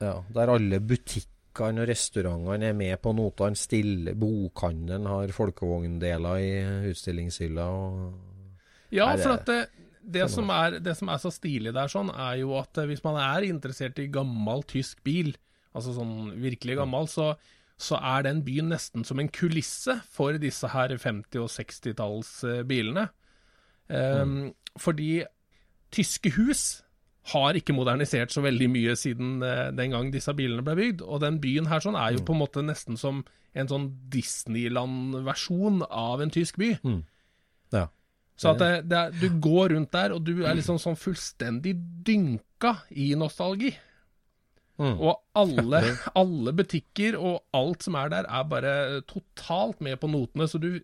[0.00, 3.54] ja, der alle butikkene og restaurantene er med på notene.
[3.60, 6.52] Stille, bokhandelen har folkevogndeler i
[6.88, 7.66] utstillingshylla.
[7.68, 8.14] Og,
[8.92, 9.60] Ja, for at det,
[10.02, 13.02] det, som er, det som er så stilig der, sånn, er jo at eh, hvis
[13.04, 15.32] man er interessert i gammel tysk bil,
[15.72, 17.32] altså sånn virkelig gammel, så,
[17.80, 23.08] så er den byen nesten som en kulisse for disse her 50- og 60-tallsbilene.
[23.92, 25.24] Um, Fordi
[25.92, 26.82] tyske hus
[27.32, 31.04] har ikke modernisert så veldig mye siden uh, den gang disse bilene ble bygd.
[31.06, 35.84] Og den byen her sånn er jo på en måte nesten som en sånn Disneyland-versjon
[35.88, 36.74] av en tysk by.
[37.76, 37.88] ja.
[38.42, 41.76] Så at det, det du går rundt der, og du er liksom sånn fullstendig
[42.06, 43.70] dynka i nostalgi.
[44.82, 44.96] Mm.
[44.96, 45.82] Og alle,
[46.22, 48.74] alle butikker og alt som er der, er bare
[49.06, 50.50] totalt med på notene.
[50.50, 50.74] Så du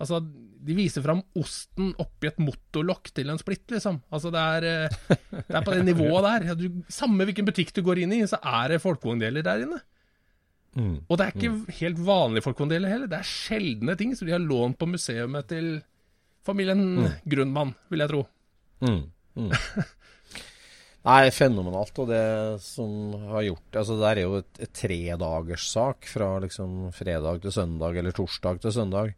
[0.00, 3.98] Altså, de viser fram osten oppi et motorlokk til en splitt, liksom.
[4.08, 6.54] Altså, det er, eh, det er på det nivået der.
[6.56, 9.82] Du, samme hvilken butikk du går inn i, så er det folkevogndeler der inne.
[10.72, 11.02] Mm.
[11.04, 13.10] Og det er ikke helt vanlige folkevogndeler heller.
[13.12, 15.68] Det er sjeldne ting som de har lånt på museumet til
[16.46, 16.84] familien
[17.28, 18.26] Grunnmann, vil jeg tro.
[18.84, 19.00] Mm.
[19.36, 19.50] Mm.
[21.08, 21.96] Nei, fenomenalt.
[22.02, 22.24] Og det
[22.64, 27.96] som har gjort Altså, det er jo et, et tredagerssak fra liksom fredag til søndag,
[27.96, 29.14] eller torsdag til søndag.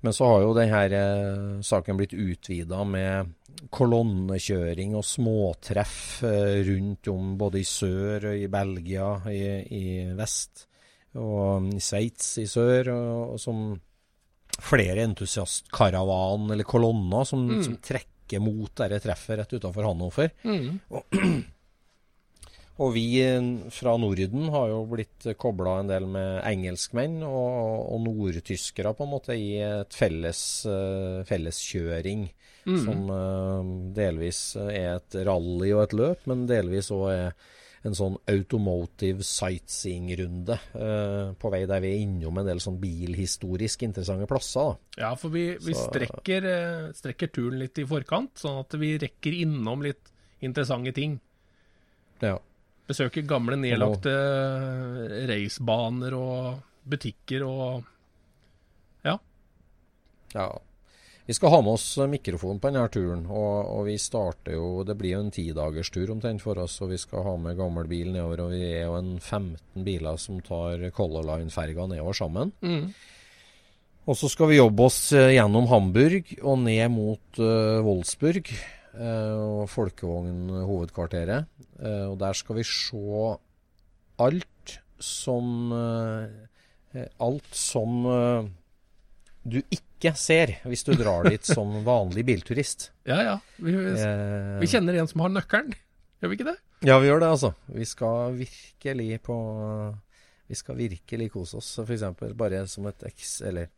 [0.00, 3.34] Men så har jo denne eh, saken blitt utvida med
[3.72, 9.42] kolonnekjøring og småtreff eh, rundt om både i sør og i Belgia, i,
[9.76, 9.84] i
[10.16, 10.64] vest,
[11.20, 13.60] og i Sveits i sør, og, og som
[14.64, 20.30] flere entusiastkaravan eller kolonner som, som trekker mot dette treffet rett utenfor Hannover.
[22.80, 28.04] Og vi eh, fra Norden har jo blitt kobla en del med engelskmenn og, og
[28.06, 32.30] nordtyskere på en måte i et felles uh, felleskjøring.
[32.64, 32.78] Mm.
[32.84, 37.34] Som uh, delvis er et rally og et løp, men delvis òg er
[37.86, 43.86] en sånn automotive sightseeing-runde uh, på vei der vi er innom en del sånn bilhistorisk
[43.86, 44.74] interessante plasser.
[44.74, 45.04] Da.
[45.06, 49.38] Ja, for vi, vi strekker, uh, strekker, turen litt i forkant, sånn at vi rekker
[49.46, 50.12] innom litt
[50.44, 51.16] interessante ting.
[52.20, 52.36] Ja.
[52.90, 55.16] Besøker gamle nedlagte og...
[55.30, 57.86] racebaner og butikker og
[59.06, 59.16] ja.
[60.34, 60.50] Ja.
[61.30, 64.96] Vi skal ha med oss mikrofon på denne turen, og, og vi starter jo Det
[64.98, 68.42] blir jo en tidagerstur omtrent for oss, og vi skal ha med gammel bil nedover.
[68.48, 72.50] Og vi er jo en 15 biler som tar Color Line-ferga nedover sammen.
[72.66, 72.90] Mm.
[74.10, 79.38] Og så skal vi jobbe oss eh, gjennom Hamburg og ned mot uh, Wolfsburg uh,
[79.38, 81.46] og Folkevogn-hovedkvarteret.
[81.78, 83.34] Uh, og der skal vi se
[84.26, 85.70] alt som
[87.22, 88.02] Alt som
[89.42, 92.90] du ikke ser hvis du drar dit som vanlig bilturist.
[93.10, 93.36] Ja, ja.
[93.58, 95.72] Vi, eh, vi, kjenner en som har nøkkelen,
[96.20, 96.58] gjør vi ikke det?
[96.86, 97.50] Ja, vi gjør det, altså.
[97.74, 99.36] Vi skal virkelig på
[100.50, 102.04] Vi skal virkelig kose oss, f.eks.
[102.38, 103.40] Bare som et eks...
[103.46, 103.70] Eller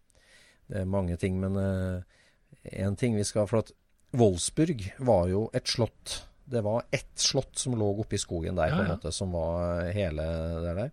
[0.68, 3.72] det er mange ting, men én uh, ting vi skal For at
[4.16, 6.22] Wolfsburg var jo et slott.
[6.44, 9.33] Det var ett slott som lå oppe i skogen der, ja, på en måte, som
[9.33, 10.27] var hele
[10.64, 10.92] det der.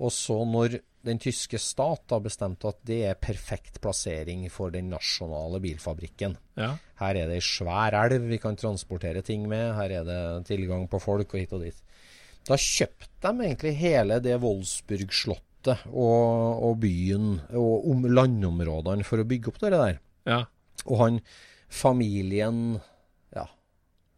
[0.00, 4.88] Og så når den tyske stat har bestemt at det er perfekt plassering for den
[4.92, 6.36] nasjonale bilfabrikken.
[6.58, 6.72] Ja.
[7.00, 10.86] Her er det ei svær elv vi kan transportere ting med, her er det tilgang
[10.90, 11.82] på folk og hit og dit.
[12.44, 19.28] Da kjøpte de egentlig hele det Wolfsburg-slottet og, og, byen og om landområdene for å
[19.28, 20.00] bygge opp det der.
[20.28, 20.42] Ja.
[20.84, 21.22] Og han
[21.72, 22.80] familien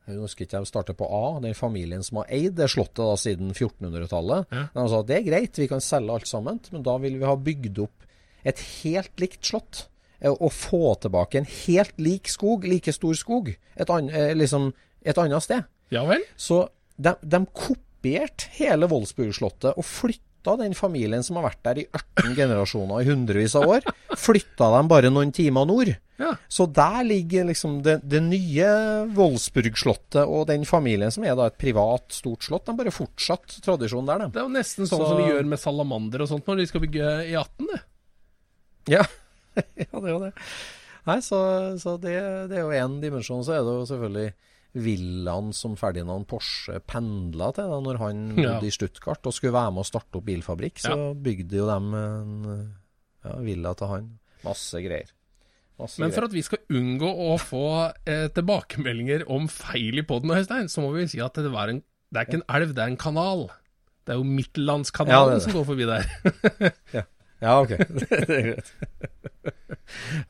[0.06, 3.16] jeg husker ikke jeg starter på A, den familien som har eid det slottet da,
[3.18, 4.46] siden 1400-tallet.
[4.54, 4.64] Ja.
[4.76, 7.26] De sa at det er greit, vi kan selge alt sammen, men da vil vi
[7.26, 8.06] ha bygd opp
[8.46, 9.86] et helt likt slott.
[10.20, 14.70] Eh, og få tilbake en helt lik skog, like stor skog, et, an, eh, liksom,
[15.02, 15.66] et annet sted.
[15.94, 16.22] Ja vel?
[16.38, 16.64] Så
[16.96, 20.25] de, de kopierte hele Wolfsburg-slottet og flytta
[20.60, 24.90] den familien som har vært der i 18 generasjoner i hundrevis av år, flytta dem
[24.92, 25.90] bare noen timer nord.
[26.20, 26.30] Ja.
[26.48, 28.68] Så der ligger liksom det, det nye
[29.16, 32.64] Wolfsburg-slottet og den familien som er da et privat, stort slott.
[32.70, 34.30] De bare fortsatt tradisjonen der, de.
[34.36, 35.10] Det er jo nesten sånn så...
[35.10, 37.82] som vi gjør med salamander og sånt når vi skal bygge E18, det.
[38.96, 39.04] Ja.
[39.82, 40.32] ja, det er jo det.
[41.06, 41.38] Nei, så,
[41.78, 42.16] så det,
[42.50, 43.44] det, er jo én dimensjon.
[43.46, 44.30] Så er det jo selvfølgelig
[44.76, 48.62] villaen som Ferdinand Porsche pendla til da når han bodde ja.
[48.64, 50.82] i Stuttgart og skulle være med å starte opp bilfabrikk.
[50.84, 51.10] Så ja.
[51.26, 54.10] bygde jo de en ja, villa til han.
[54.46, 55.12] Masse greier.
[55.76, 57.66] Men for at vi skal unngå å få
[58.08, 62.16] eh, tilbakemeldinger om feil i poden, Øystein, så må vi si at det, en, det,
[62.16, 63.44] er ikke en elv, det er en kanal.
[64.06, 66.08] Det er jo Midtlandskanalen som går forbi der.
[66.96, 67.04] ja.
[67.42, 67.58] Ja.
[67.60, 67.72] ok.
[67.98, 68.72] det er greit.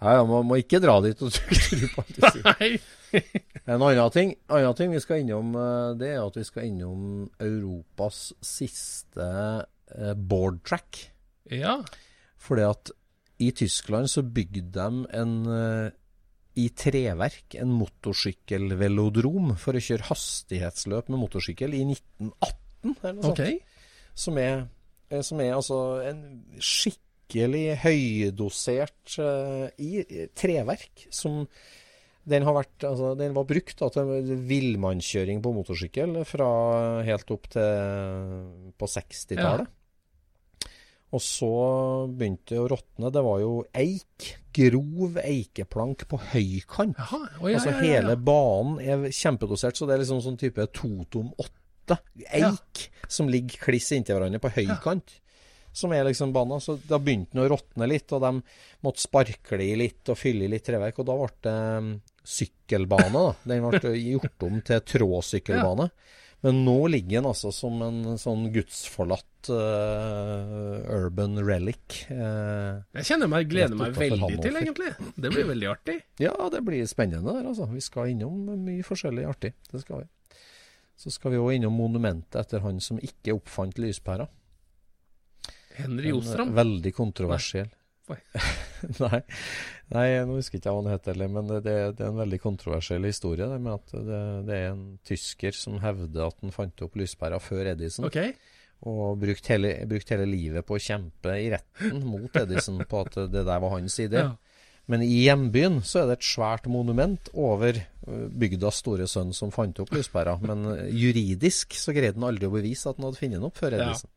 [0.00, 2.70] Ja, ja, man må ikke dra dit og tro på alt du sier Nei.
[3.64, 7.26] En annen ting, annen ting vi skal innom, eh, det er at vi skal innom
[7.42, 11.06] Europas siste eh, board track.
[11.50, 11.78] Ja.
[12.42, 12.92] Fordi at
[13.42, 15.88] i Tyskland så bygde de en uh,
[16.56, 22.94] i treverk en motorsykkelvelodrom for å kjøre hastighetsløp med motorsykkel i 1918.
[23.02, 23.58] Eller noe okay.
[23.58, 23.74] sånt.
[24.16, 24.68] Som er, eh,
[25.24, 26.22] som er altså en
[26.58, 30.04] skikkelig høydosert uh, i,
[30.38, 31.06] treverk.
[31.14, 31.44] Som
[32.26, 36.50] den, har vært, altså, den var brukt da, til villmannskjøring på motorsykkel fra
[37.06, 39.66] helt opp til på 60-tallet.
[39.66, 39.72] Ja.
[41.14, 41.52] Og så
[42.10, 43.12] begynte det å råtne.
[43.14, 44.32] Det var jo eik.
[44.56, 46.96] Grov eikeplank på høykant.
[46.98, 50.64] Jaha, oh, ja, altså ja, hele banen er kjempedosert, så det er liksom sånn type
[50.74, 51.52] Totom 8.
[51.94, 55.14] Eik som ligger kliss inntil hverandre på høykant.
[55.76, 56.60] Som er liksom banen.
[56.64, 58.30] Så da begynte den å råtne litt, og de
[58.86, 61.02] måtte sparkle i litt og fylle i litt treverk.
[61.02, 61.90] Og da ble det um,
[62.24, 63.12] sykkelbane.
[63.12, 63.34] da.
[63.52, 65.90] Den ble gjort om til tråsykkelbane.
[66.44, 72.02] Men nå ligger den altså som en sånn gudsforlatt uh, urban relic.
[72.10, 74.92] Uh, jeg kjenner meg, gleder meg veldig til, egentlig.
[75.16, 75.96] Det blir veldig artig.
[76.22, 77.68] Ja, det blir spennende der, altså.
[77.72, 79.56] Vi skal innom mye forskjellig artig.
[79.72, 80.10] Det skal vi.
[80.96, 84.28] Så skal vi òg innom monumentet etter han som ikke oppfant lyspæra.
[85.76, 86.54] Henry Jostram?
[86.56, 87.68] Veldig kontroversiell.
[89.02, 89.20] Nei.
[89.90, 92.38] Nei, nå husker ikke jeg hva han heter heller, men det, det, er en veldig
[92.42, 93.46] kontroversiell historie.
[93.50, 97.38] Det med at det, det, er en tysker som hevder at han fant opp lyspæra
[97.42, 98.08] før Edison.
[98.08, 98.32] Okay.
[98.86, 103.20] Og brukt hele, brukt hele, livet på å kjempe i retten mot Edison på at
[103.32, 104.24] det der var hans idé.
[104.26, 104.34] Ja.
[104.90, 109.80] Men i hjembyen så er det et svært monument over bygdas store sønn som fant
[109.82, 110.36] opp lyspæra.
[110.42, 113.78] Men juridisk så greide han aldri å bevise at han hadde funnet den opp før
[113.80, 114.12] Edison.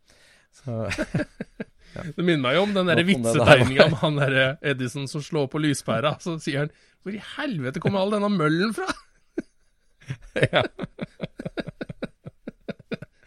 [1.96, 2.04] Ja.
[2.06, 4.36] Det minner meg jo om den om vitsetegninga med han der
[4.72, 6.12] Edison som slår på lyspæra.
[6.22, 6.70] Så sier han
[7.02, 8.94] 'Hvor i helvete kommer all denne møllen fra?'
[10.54, 10.64] ja.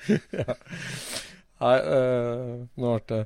[0.39, 0.55] ja.
[1.63, 3.21] Nei, øh, nå ble det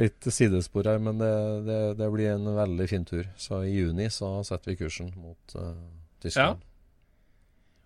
[0.00, 1.32] litt sidespor her, men det,
[1.64, 3.24] det, det blir en veldig fin tur.
[3.40, 5.78] Så i juni så setter vi kursen mot øh,
[6.20, 6.60] Tyskland.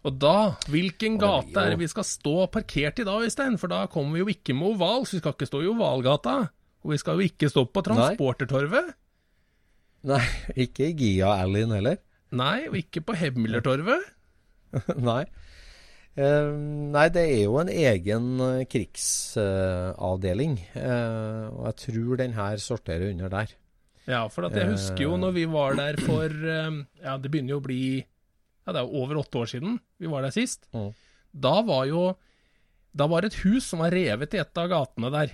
[0.05, 3.57] Og da, hvilken gate er det vi skal stå parkert i da, Øystein?
[3.61, 6.35] For da kommer vi jo ikke med oval, så vi skal ikke stå i Ovalgata.
[6.85, 8.93] Og vi skal jo ikke stå på Transportertorvet.
[10.05, 10.25] Nei,
[10.67, 12.03] ikke i Gia Alleyen heller.
[12.37, 14.05] Nei, og ikke på Hemmelertorvet.
[15.09, 15.23] nei.
[16.15, 16.53] Uh,
[16.95, 20.59] nei, det er jo en egen eh, krigsavdeling.
[20.77, 23.57] Uh, og jeg tror den her sorterer under der.
[24.05, 27.57] Ja, for at jeg husker jo når vi var der for uh, Ja, det begynner
[27.57, 27.85] jo å bli
[28.67, 30.69] Ja, det er jo over åtte år siden vi var der sist.
[30.73, 30.93] Mm.
[31.35, 32.17] Da var jo
[32.97, 35.33] Da var det et hus som var revet i et av gatene der.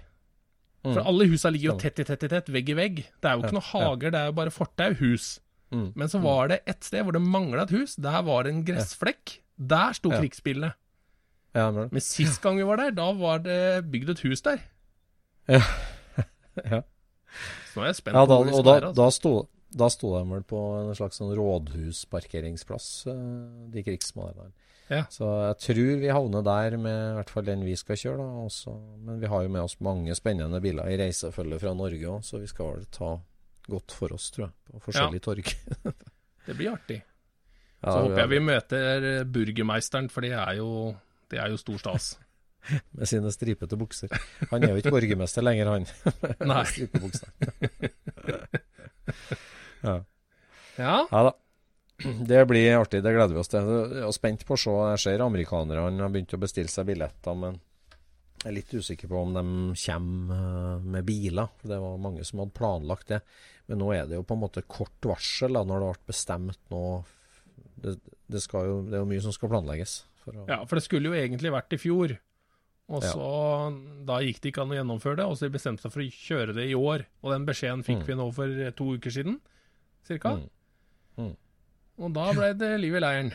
[0.83, 1.07] For Mm.
[1.07, 2.97] alle husa ligger jo tett i tett i tett, vegg i vegg.
[3.21, 5.41] Det er jo ikke Ja, noe hager, det er jo bare fortau, hus.
[5.71, 5.93] Mm.
[5.95, 7.97] Men så var det et sted hvor det mangla et hus.
[7.97, 9.41] Der var det en gressflekk.
[9.61, 10.21] Der sto Ja.
[10.23, 10.73] krigsbilene.
[11.55, 14.59] Ja, men, sist gang vi var der, da var det bygd et hus der.
[15.49, 15.61] ja.
[16.71, 16.81] ja.
[17.71, 18.89] Så nå er jeg spent Ja, på hvor vi skal være.
[18.89, 18.97] Altså.
[19.05, 23.21] da, sto, da sto de vel på en slags sånn rådhusparkeringsplass, eh,
[23.75, 24.53] de krigsmalerne.
[24.91, 25.05] Ja.
[25.07, 28.25] Så jeg tror vi havner der med i hvert fall den vi skal kjøre.
[28.25, 28.47] da.
[28.49, 28.73] Også,
[29.07, 32.41] men vi har jo med oss mange spennende biler i reisefølge fra Norge òg, så
[32.43, 33.13] vi skal vel ta
[33.71, 35.53] godt for oss, tror jeg, på forskjellige torg.
[36.47, 36.97] Det blir artig.
[37.85, 40.97] Ja, Så håper jeg vi vi møter burgermeisteren, for det er jo,
[41.31, 42.09] det er jo stor stas.
[42.97, 44.11] Med sine stripete bukser.
[44.51, 45.87] Han er jo ikke borgermester lenger, han.
[46.51, 46.65] Nei.
[49.83, 49.97] Ja.
[50.79, 51.33] Ja, Ja da.
[52.01, 53.61] Det blir artig, det gleder vi oss til.
[53.61, 54.73] Jeg er spent på å se.
[54.95, 57.59] Jeg ser amerikanerne har begynt å bestille seg billetter, men
[58.41, 59.43] jeg er litt usikker på om de
[59.83, 60.39] kommer
[60.79, 61.51] eh, med biler.
[61.61, 63.19] For det var mange som hadde planlagt det.
[63.69, 66.63] Men nå er det jo på en måte kort varsel da, når det ble bestemt
[66.73, 66.81] nå.
[67.85, 67.99] Det,
[68.33, 69.99] det, skal jo, det er jo mye som skal planlegges.
[70.25, 72.17] For ja, for det skulle jo egentlig vært i fjor.
[72.91, 73.13] Og Ja.
[73.13, 73.29] så
[74.09, 76.09] Da gikk det ikke an å gjennomføre det, og så de bestemte seg for å
[76.11, 77.05] kjøre det i år.
[77.23, 78.07] Og den beskjeden fikk Mm.
[78.09, 79.37] vi nå for to uker siden,
[80.09, 80.37] cirka.
[80.39, 80.49] Mm.
[81.19, 81.35] Mm.
[82.01, 83.33] Og da ble det liv i leiren.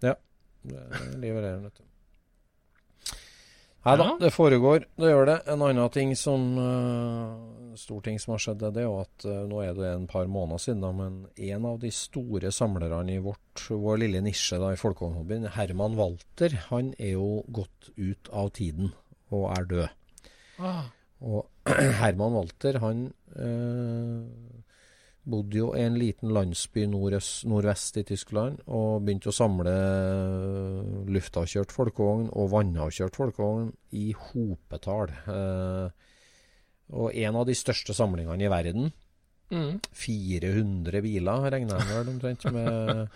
[0.00, 1.86] Det er i leiren, vet du.
[3.80, 4.16] Nei da, Ja.
[4.20, 4.82] det foregår.
[5.00, 5.36] Det gjør det.
[5.48, 9.46] En annen ting som uh, Stor ting som har skjedd, det er jo at uh,
[9.48, 13.22] nå er det en par måneder siden, da, men en av de store samlerne i
[13.24, 18.50] vårt, vår lille nisje da, i folkehobbyen, Herman Walter, han er jo gått ut av
[18.58, 18.90] tiden
[19.30, 19.88] og er død.
[20.58, 20.90] Ah,
[21.24, 21.46] Og
[22.02, 23.06] Herman Walter, han
[23.38, 24.59] eh,
[25.30, 29.74] bodde jo i en liten landsby nordøst, nordvest i Tyskland og begynte å samle
[31.10, 35.14] luftavkjørt folkevogn og vannavkjørt folkevogn i hopetall.
[35.30, 36.10] Eh,
[36.90, 38.92] og en av de største samlingene i verden.
[39.50, 39.80] mm.
[39.94, 43.08] 400 biler, regner jeg vel omtrent med.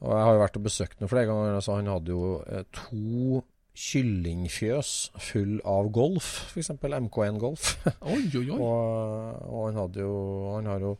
[0.00, 1.56] Og jeg har jo vært og besøkt ham flere ganger.
[1.58, 3.42] Altså, han hadde jo eh, to
[3.80, 6.72] kyllingfjøs full av Golf, f.eks.
[6.80, 7.74] MK1 Golf.
[8.00, 8.58] Oi, oi, oi.
[8.64, 10.14] Og, og han hadde jo
[10.56, 10.96] Han har jo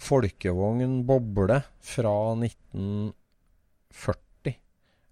[0.00, 4.54] folkevogn boble fra 1940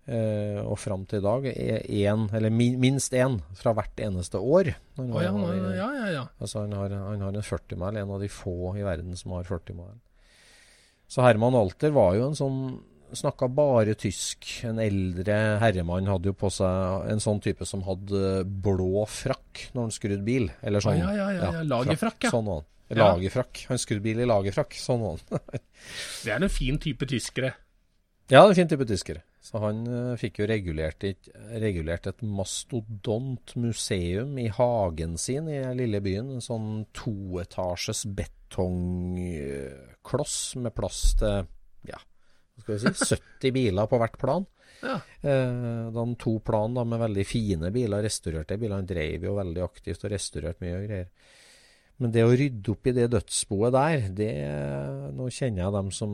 [0.09, 1.47] eh, og fram til i dag.
[1.53, 4.73] er En, eller minst én fra hvert eneste år.
[4.97, 5.33] Han har- ja,
[5.77, 6.25] ja, ja, ja.
[6.41, 9.45] Altså han har, han har en 40-mile, en av de få i verden som har
[9.45, 9.99] 40-mile.
[11.09, 14.45] Så Herman Alter var jo en sånn Snakka bare tysk.
[14.69, 19.83] En eldre herremann hadde jo på seg en sånn type som hadde blå frakk når
[19.87, 20.51] han skrudde bil.
[20.61, 20.99] Eller sånn.
[21.01, 22.31] ja, ja, ja, ja, lagerfrakk, ja.
[22.35, 22.67] Sånn var han.
[22.97, 23.67] Lagerfrakk.
[23.69, 24.73] Han skrudde bil i lagerfrakk.
[24.81, 25.41] Sånn var han.
[26.25, 27.53] Det er en fin type tyskere.
[28.33, 29.23] Ja, en fin type tyskere.
[29.45, 31.29] Så han uh, fikk jo regulert, et-
[31.63, 36.31] regulert et mastodont museum i hagen sin i den lille byen.
[36.37, 38.03] En sånn toetasjes
[39.29, 41.47] betongkloss med plass til
[41.89, 44.47] ja, hva skal vi si, 70 biler på hvert plan.
[44.79, 45.01] Ja.
[45.25, 48.77] Uh, de to plan da, med veldig fine biler, restaurerte biler.
[48.79, 51.09] Han drev jo veldig aktivt og restaurerte mye og greier.
[51.99, 54.31] Men det å rydde opp i det dødsboet der, det
[55.19, 56.13] Nå kjenner jeg dem som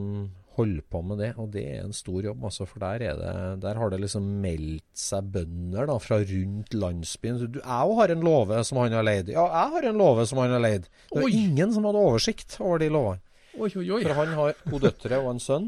[0.55, 2.63] holder på med det, og det er en stor jobb, altså.
[2.71, 3.31] For der, er det,
[3.65, 7.41] der har det liksom meldt seg bønder da, fra rundt landsbyen.
[7.51, 9.33] Du, jeg har en låve som han har leid.
[9.35, 10.87] Ja, jeg har en låve som han har leid.
[11.11, 11.41] Det var Oi.
[11.43, 13.21] ingen som hadde oversikt over de låvene.
[13.59, 14.01] Oi, oi, oi.
[14.07, 15.67] For han har to døtre og en sønn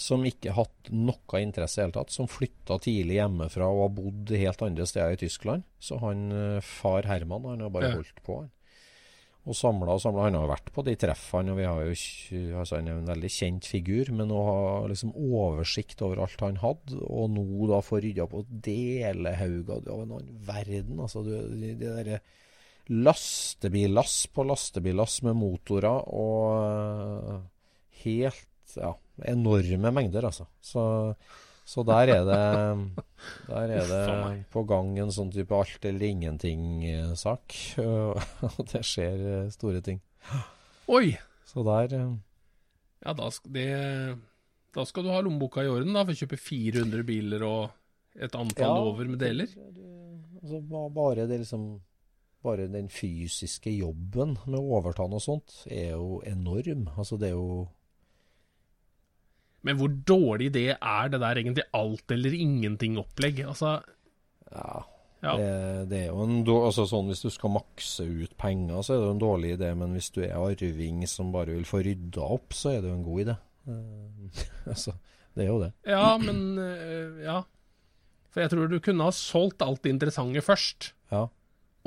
[0.00, 2.14] som ikke hatt noe interesse i hele tatt.
[2.14, 5.66] Som flytta tidlig hjemmefra og har bodd helt andre steder i Tyskland.
[5.82, 7.98] Så han eh, far Herman han har bare Ja.
[7.98, 8.38] holdt på.
[8.44, 8.50] han.
[9.50, 10.26] Og samla og samla.
[10.28, 13.30] Han har vært på de treffene, og vi har jo altså han er en veldig
[13.34, 14.12] kjent figur.
[14.16, 18.44] Men å ha liksom oversikt over alt han hadde, og nå da få rydda på
[18.68, 21.02] delehauger av en annen verden.
[21.02, 22.22] Altså du, de, de derre
[22.90, 27.36] lastebillass på lastebillass med motorer og eh,
[28.02, 28.94] helt ja,
[29.30, 30.48] enorme mengder, altså.
[30.64, 30.82] Så,
[31.70, 32.38] så der er det
[33.50, 37.54] Der er det på gang en sånn type alt eller ingenting-sak.
[38.58, 40.00] Og det skjer eh, store ting.
[40.96, 41.12] Oi!
[41.46, 42.10] Så der eh,
[43.06, 43.68] Ja, da, skal, det,
[44.76, 48.34] da skal du ha lommeboka i orden da, for å kjøpe 400 biler og et
[48.34, 48.88] antall Ja.
[48.90, 49.50] over med deler.
[50.42, 50.60] Altså,
[50.94, 51.70] bare det liksom
[52.42, 56.86] Bare den fysiske jobben med å overta noe sånt er jo enorm.
[56.96, 57.66] Altså, det er jo
[59.62, 63.42] Men hvor dårlig det er, det der egentlig alt eller ingenting-opplegg.
[63.48, 63.80] Altså,
[64.50, 64.82] Ja.
[65.22, 65.34] ja.
[65.36, 65.50] Det,
[65.90, 68.98] det er jo en dårlig, altså sånn Hvis du skal makse ut penger, så er
[69.02, 69.74] det jo en dårlig idé.
[69.76, 72.96] Men hvis du er arving som bare vil få rydda opp, så er det jo
[72.98, 73.36] en god idé.
[73.68, 74.96] Eh, altså,
[75.36, 75.72] det er jo det.
[75.86, 77.40] Ja, men øh, Ja.
[78.30, 80.92] For jeg tror du kunne ha solgt alt det interessante først.
[81.10, 81.24] Ja.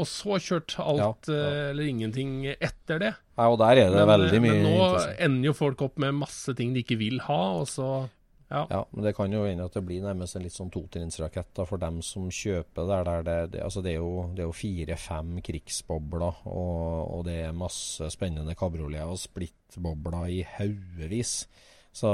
[0.01, 1.51] Og så kjørt alt Ja, ja.
[1.51, 3.13] øh, eller ingenting etter det.
[3.37, 4.87] ja og der er det Men, veldig øh, mye men nå
[5.19, 8.09] ender jo folk opp med masse ting de ikke vil ha, og så
[8.53, 8.67] Ja.
[8.69, 11.77] Ja, men det kan jo hende at det blir nærmest en litt sånn totrinnsrakett for
[11.81, 13.03] dem som kjøper der.
[13.07, 17.39] Der det, det, altså det er jo, det er jo fire-fem krigsbobler, og, og det
[17.47, 21.47] er masse spennende kabrioleter og splittbobler i haugevis.
[21.93, 22.11] Så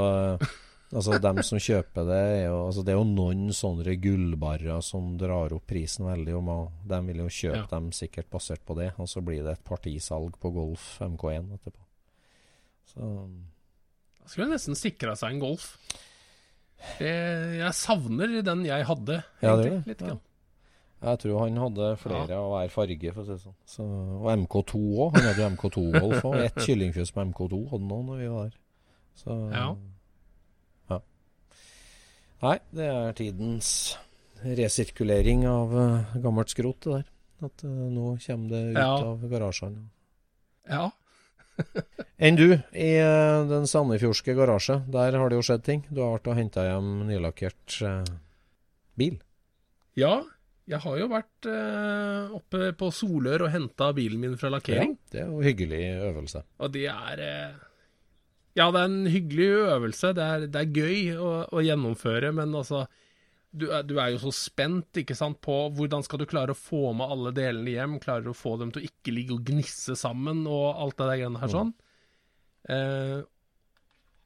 [0.94, 5.18] altså dem som kjøper det, er jo, altså det er jo noen sånne gullbarrer som
[5.22, 6.34] drar opp prisen veldig.
[6.40, 7.66] Og de vil jo kjøpe Ja.
[7.76, 11.84] dem sikkert basert på det, og så blir det et partisalg på Golf MK1 etterpå.
[12.90, 13.00] Så
[14.20, 15.78] Da skulle jeg nesten sikra seg en Golf.
[16.98, 17.12] Det,
[17.60, 19.84] jeg savner den jeg hadde, Ja, egentlig.
[19.84, 19.88] det.
[19.88, 20.18] litt Ja.
[21.02, 23.56] Jeg tror han hadde flere av hver farge, for å si det sånn.
[23.66, 23.84] Så,
[24.20, 25.14] og MK2 òg.
[25.16, 26.36] Han hadde jo MK2-Golf òg.
[26.44, 28.58] Ett kyllingfjøs med MK2 hadde han òg når vi var der.
[29.16, 29.60] Så Ja.
[29.60, 29.76] ja.
[32.40, 33.70] Nei, det er tidens
[34.46, 37.08] resirkulering av uh, gammelt skrot, det der.
[37.50, 38.90] At uh, nå kommer det ut Ja.
[39.12, 39.84] av garasjene.
[40.70, 40.86] Ja.
[42.24, 45.84] Enn du, i uh, den sandefjordske garasje, der har det jo skjedd ting.
[45.92, 48.12] Du har vært og henta hjem nylakkert eh,
[49.00, 49.20] bil.
[50.00, 50.20] ja.
[50.70, 54.92] Jeg har jo vært øh, oppe på Solør og henta bilen min fra lakkering.
[55.10, 55.80] det er jo hyggelig
[56.12, 56.44] øvelse.
[56.62, 57.56] Og det er eh,
[58.58, 60.14] Ja, det er en hyggelig øvelse.
[60.18, 62.88] Det er, det er gøy å, å gjennomføre, men altså
[63.50, 66.58] du er, du er jo så spent ikke sant, på hvordan skal du klare å
[66.58, 67.98] få med alle delene hjem.
[68.02, 71.08] Klarer du å få dem til å ikke ligge og gnisse sammen og alt det
[71.10, 71.72] der greiene her sånn.
[72.70, 73.18] Eh,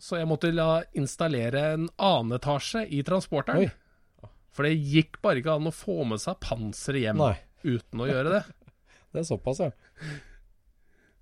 [0.04, 3.64] så jeg måtte la installere en annen etasje i transporteren.
[3.64, 4.30] Oi.
[4.54, 8.10] For det gikk bare ikke an å få med seg panseret hjem Nei, uten å
[8.10, 8.44] gjøre det.
[9.16, 9.72] det er såpass, ja.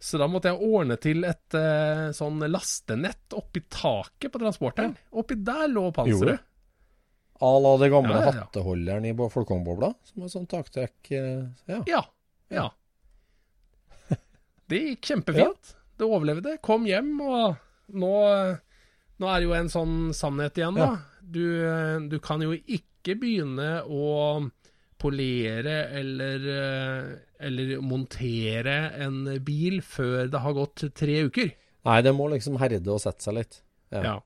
[0.02, 4.96] Så da måtte jeg ordne til et uh, sånn lastenett oppi taket på transporteren.
[5.14, 6.42] Oppi der lå panseret.
[7.42, 8.44] A la det gamle Ja, ja, ja.
[8.46, 11.80] hatteholderen i Folkongbobla, som har sånn taktrekk Uh, Ja.
[11.90, 12.02] Ja.
[12.54, 12.68] ja.
[14.72, 15.74] Det gikk kjempefint.
[16.00, 16.56] Det overlevde.
[16.64, 17.58] Kom hjem, og
[17.92, 18.12] nå,
[19.20, 20.94] nå er det jo en sånn sannhet igjen, da.
[21.22, 21.44] Du,
[22.10, 24.06] du kan jo ikke begynne å
[25.02, 27.12] polere eller, eh,
[27.48, 31.52] eller montere en bil før det har gått tre uker.
[31.90, 33.62] Nei, det må liksom herde og sette seg litt.
[33.92, 34.02] Ja.
[34.06, 34.18] Ja.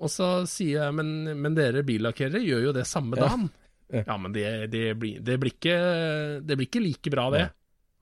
[0.00, 1.10] Og så sier jeg, men,
[1.42, 3.26] men dere billakkerere gjør jo det samme Ja.
[3.28, 3.50] dagen.
[3.90, 4.04] Ja.
[4.06, 5.72] Ja, men det, det, blir, det, blir ikke,
[6.46, 7.40] det blir ikke like bra, det.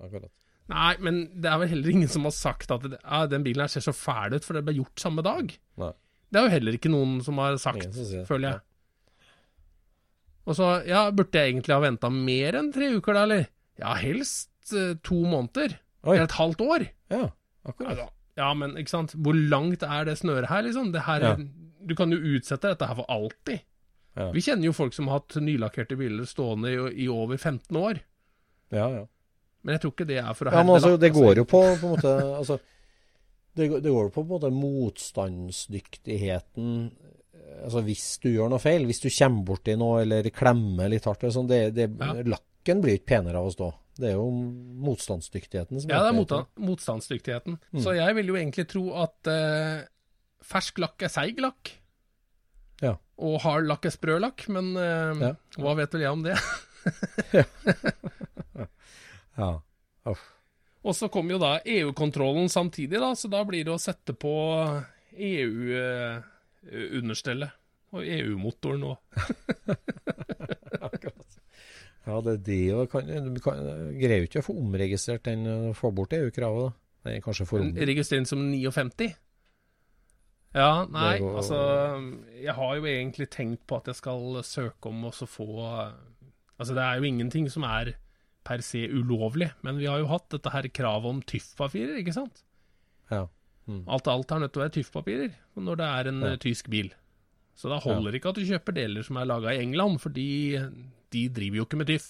[0.04, 0.28] Akkurat.
[0.68, 3.70] Nei, men det er vel heller ingen som har sagt at ja, den bilen her
[3.72, 5.48] ser så fæl ut, for det ble gjort samme dag.
[5.80, 5.88] Nei.
[6.28, 8.60] Det er jo heller ikke noen som har sagt, som føler jeg.
[10.48, 13.44] Og så, ja, burde jeg egentlig ha venta mer enn tre uker da, eller?
[13.78, 15.74] Ja, helst eh, to måneder.
[16.08, 16.14] Oi.
[16.16, 16.86] Eller et halvt år.
[17.12, 17.26] Ja,
[17.68, 17.98] akkurat.
[18.38, 19.12] ja, men ikke sant.
[19.18, 20.92] Hvor langt er det snøret her, liksom?
[20.96, 21.34] Det her Ja.
[21.88, 23.60] Du kan jo utsette dette her for alltid.
[24.18, 24.30] Ja.
[24.34, 26.74] Vi kjenner jo folk som har hatt nylakkerte biler stående i,
[27.04, 27.94] i over 15 år.
[28.74, 29.04] Ja, ja.
[29.62, 31.44] Men jeg tror ikke det er for å ja men altså, lakk, det går jo
[31.48, 32.56] på, på en måte altså,
[33.58, 36.68] det, går- det går jo på, på en måte motstandsdyktigheten
[37.64, 41.26] Altså hvis du gjør noe feil, hvis du kommer borti noe eller klemmer litt hardt
[41.34, 42.12] sånn, det, det, Ja.
[42.36, 43.68] Lakken blir ikke penere av å stå.
[43.98, 44.28] Det er jo
[44.86, 46.32] motstandsdyktigheten som Ja, det er mot,
[46.68, 47.58] motstandsdyktigheten.
[47.72, 47.82] Mm.
[47.82, 49.80] Så jeg vil jo egentlig tro at eh,
[50.46, 51.72] fersk lakk er seig lakk.
[52.84, 52.94] Ja.
[53.18, 55.32] Og hard lakk er sprø lakk, men eh, Ja.
[55.58, 56.36] hva vet vel jeg om det?
[59.38, 59.52] Ja.
[60.08, 60.22] Uff.
[60.86, 64.30] Og så kommer jo da EU-kontrollen samtidig, da, så da blir det å sette på
[66.66, 67.50] EU-understellet.
[67.92, 68.96] og EU-motoren òg.
[72.08, 72.90] Ja, det er det.
[72.92, 73.58] Kan, du kan,
[74.00, 77.10] greier jo ikke å få omregistrert den, og få bort EU-kravet, da.
[77.10, 77.60] Den kanskje for
[78.28, 79.10] som 59?
[80.56, 81.58] Ja, nei, går- altså
[82.40, 85.46] Jeg har jo egentlig tenkt på at jeg skal søke om å få
[86.58, 87.92] Altså, det er jo ingenting som er
[88.48, 92.40] per se ulovlig, men vi har jo hatt dette her kravet om TYF-papirer, ikke sant?
[93.12, 93.26] Ja.
[93.68, 93.82] Mm.
[93.86, 96.28] Alt alt er nødt til å være tyffpapirer når det er en Ja.
[96.32, 96.90] eh, tysk bil.
[97.58, 100.56] Så det holder ikke at du kjøper deler som er laga i England, fordi
[101.10, 102.06] de driver jo ikke med tyff.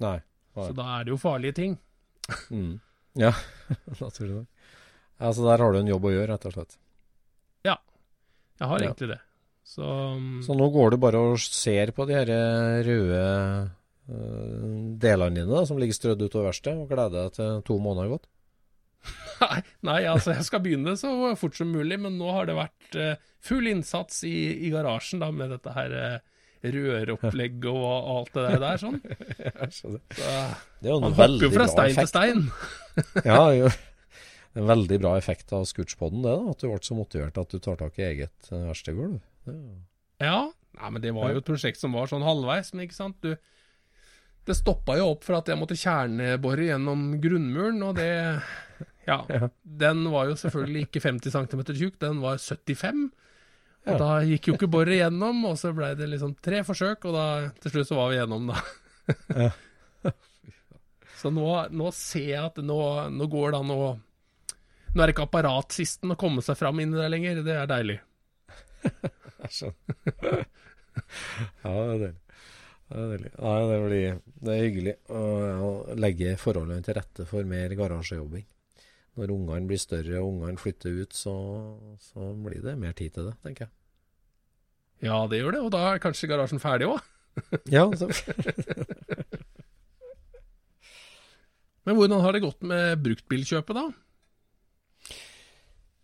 [0.00, 0.20] Nei.
[0.56, 0.66] Nei.
[0.68, 1.78] Så da er det jo farlige ting.
[2.50, 2.80] Mm.
[3.18, 3.32] Ja,
[4.00, 4.46] naturlig nok.
[5.20, 6.76] Ja, så der har du en jobb å gjøre, rett og slett.
[7.64, 7.76] Ja,
[8.60, 8.88] Jeg har Ja.
[8.92, 9.20] egentlig det.
[9.64, 12.26] Så, mm, Så nå går du bare og ser på de her
[12.82, 13.70] røde
[14.10, 18.08] uh, delene dine da, som ligger strødd utover verkstedet, og gleder deg til to måneder
[18.08, 18.26] har gått?
[19.42, 22.98] Nei, nei, altså jeg skal begynne så fort som mulig, men nå har det vært
[22.98, 24.36] eh, full innsats i,
[24.66, 26.18] i garasjen da, med dette her uh,
[26.62, 29.00] røropplegg og alt det der, sånn.
[29.78, 30.26] Så, Det
[30.86, 32.44] er jo en man hopper jo fra stein stein til stein.
[33.32, 33.72] Ja, jo.
[34.52, 36.32] Det en veldig bra effekt av Scootspoden, det.
[36.36, 39.16] da, At du ble så motivert at du tar tak i eget verkstedgulv.
[39.48, 40.40] Det er Ja,
[40.78, 43.16] nei, men det var jo et prosjekt som var sånn halvveis, men ikke sant.
[43.24, 43.32] Du,
[44.48, 48.10] det stoppa jo opp for at jeg måtte kjernebore gjennom grunnmuren, og det
[49.06, 49.20] Ja.
[49.82, 53.10] Den var jo selvfølgelig ikke 50 cm tjukk, den var 75.
[53.82, 53.98] Og Ja.
[53.98, 57.24] da gikk jo ikke boret gjennom, og så blei det liksom tre forsøk, og da
[57.62, 59.50] til slutt så var vi gjennom, da.
[61.22, 62.78] så nå, nå ser jeg at nå,
[63.10, 63.82] nå går det an å
[64.92, 67.94] Nå er det ikke apparatsisten å komme seg fram inni der lenger, det er deilig.
[68.84, 70.42] Jeg skjønner.
[71.64, 72.10] ja, det er deilig.
[72.92, 73.22] Det er.
[73.40, 75.22] Nei, det, blir, det er hyggelig å
[75.96, 78.44] legge forholdene til rette for mer garasjejobbing.
[79.20, 81.34] Når ungene blir større og ungene flytter ut, så,
[82.00, 83.72] så blir det mer tid til det, tenker jeg.
[85.08, 87.00] Ja, det gjør det, og da er kanskje garasjen ferdig òg.
[87.72, 88.06] Ja, så,
[91.88, 93.86] Men hvordan har det gått med bruktbilkjøpet, da?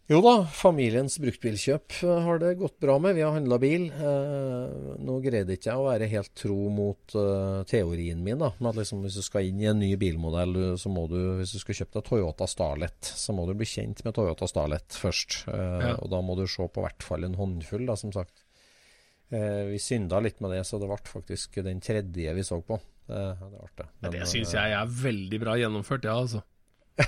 [0.08, 3.12] Jo da, familiens bruktbilkjøp eh, har det gått bra med.
[3.18, 3.90] Vi har handla bil.
[3.92, 8.40] Eh, nå greide ikke jeg å være helt tro mot eh, teorien min.
[8.40, 11.18] da, med at liksom Hvis du skal inn i en ny bilmodell, så må du,
[11.42, 14.96] hvis du skal kjøpe deg Toyota Starlet, så må du bli kjent med Toyota Starlet
[14.96, 15.42] først.
[15.52, 15.94] Eh, Ja.
[16.00, 18.46] Og da må du se på hvert fall en håndfull, da, som sagt.
[19.28, 22.80] Eh, vi synda litt med det, så det ble faktisk den tredje vi så på.
[23.04, 24.24] Det, det ble det.
[24.32, 26.40] Syns jeg er veldig bra gjennomført, ja, altså.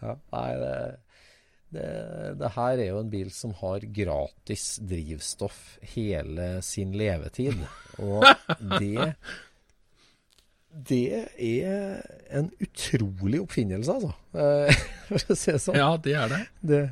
[0.00, 0.74] Ja, nei, det,
[1.74, 1.86] det,
[2.40, 7.58] det her er jo en bil som har gratis drivstoff hele sin levetid.
[7.98, 8.26] Og
[8.78, 9.16] det
[10.76, 14.12] Det er en utrolig oppfinnelse, altså.
[14.36, 15.78] Eh, For å si det sånn.
[15.80, 16.42] Ja, det er det.
[16.60, 16.82] Det,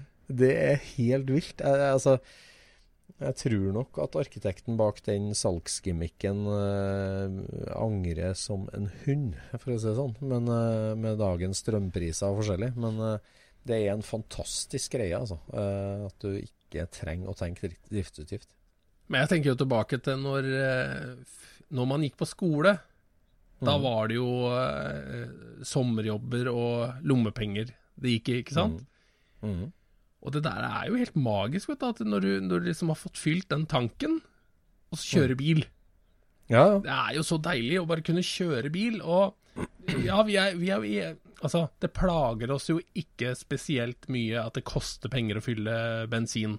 [0.43, 1.61] det er helt vilt.
[1.61, 2.19] Altså,
[3.21, 7.37] jeg tror nok at arkitekten bak den salgsgimmicken eh,
[7.79, 10.17] angrer som en hund, for å si det sånn.
[10.21, 12.73] Men eh, med dagens strømpriser og forskjellig.
[12.77, 13.19] Men eh,
[13.65, 15.39] det er en fantastisk greie, altså.
[15.55, 18.51] Eh, at du ikke trenger å tenke driftsutgift.
[19.09, 21.39] Men jeg tenker jo tilbake til når, eh,
[21.77, 22.75] når man gikk på skole.
[23.65, 23.83] Da Mm.
[23.85, 25.29] var det jo eh,
[25.65, 28.83] sommerjobber og lommepenger det gikk i, ikke sant?
[29.41, 29.71] Mhm.
[30.25, 31.87] Og det der er jo helt magisk, vet du.
[31.93, 34.21] At når du, når du liksom har fått fylt den tanken,
[34.91, 35.65] og så kjøre bil.
[36.53, 36.79] Ja.
[36.85, 39.01] Det er jo så deilig å bare kunne kjøre bil.
[39.03, 39.35] Og
[40.05, 41.15] ja, vi er, vi er, vi er
[41.45, 45.75] Altså, det plager oss jo ikke spesielt mye at det koster penger å fylle
[46.09, 46.55] bensin.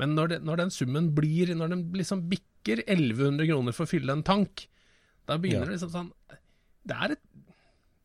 [0.00, 3.90] Men når, det, når den summen blir Når den liksom bikker 1100 kroner for å
[3.92, 4.64] fylle en tank,
[5.30, 5.70] da begynner Ja.
[5.70, 6.10] det liksom sånn
[6.88, 7.22] Det er et,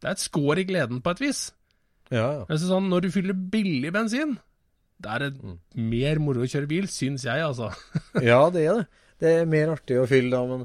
[0.03, 1.41] det er et skår i gleden på et vis.
[2.11, 2.45] ja, ja.
[2.45, 4.37] Altså sånn, når du fyller billig bensin,
[5.03, 7.71] da er det mer moro å kjøre bil, syns jeg, altså.
[8.29, 8.85] Ja, det er det.
[9.21, 10.63] Det er mer artig å fylle da, men,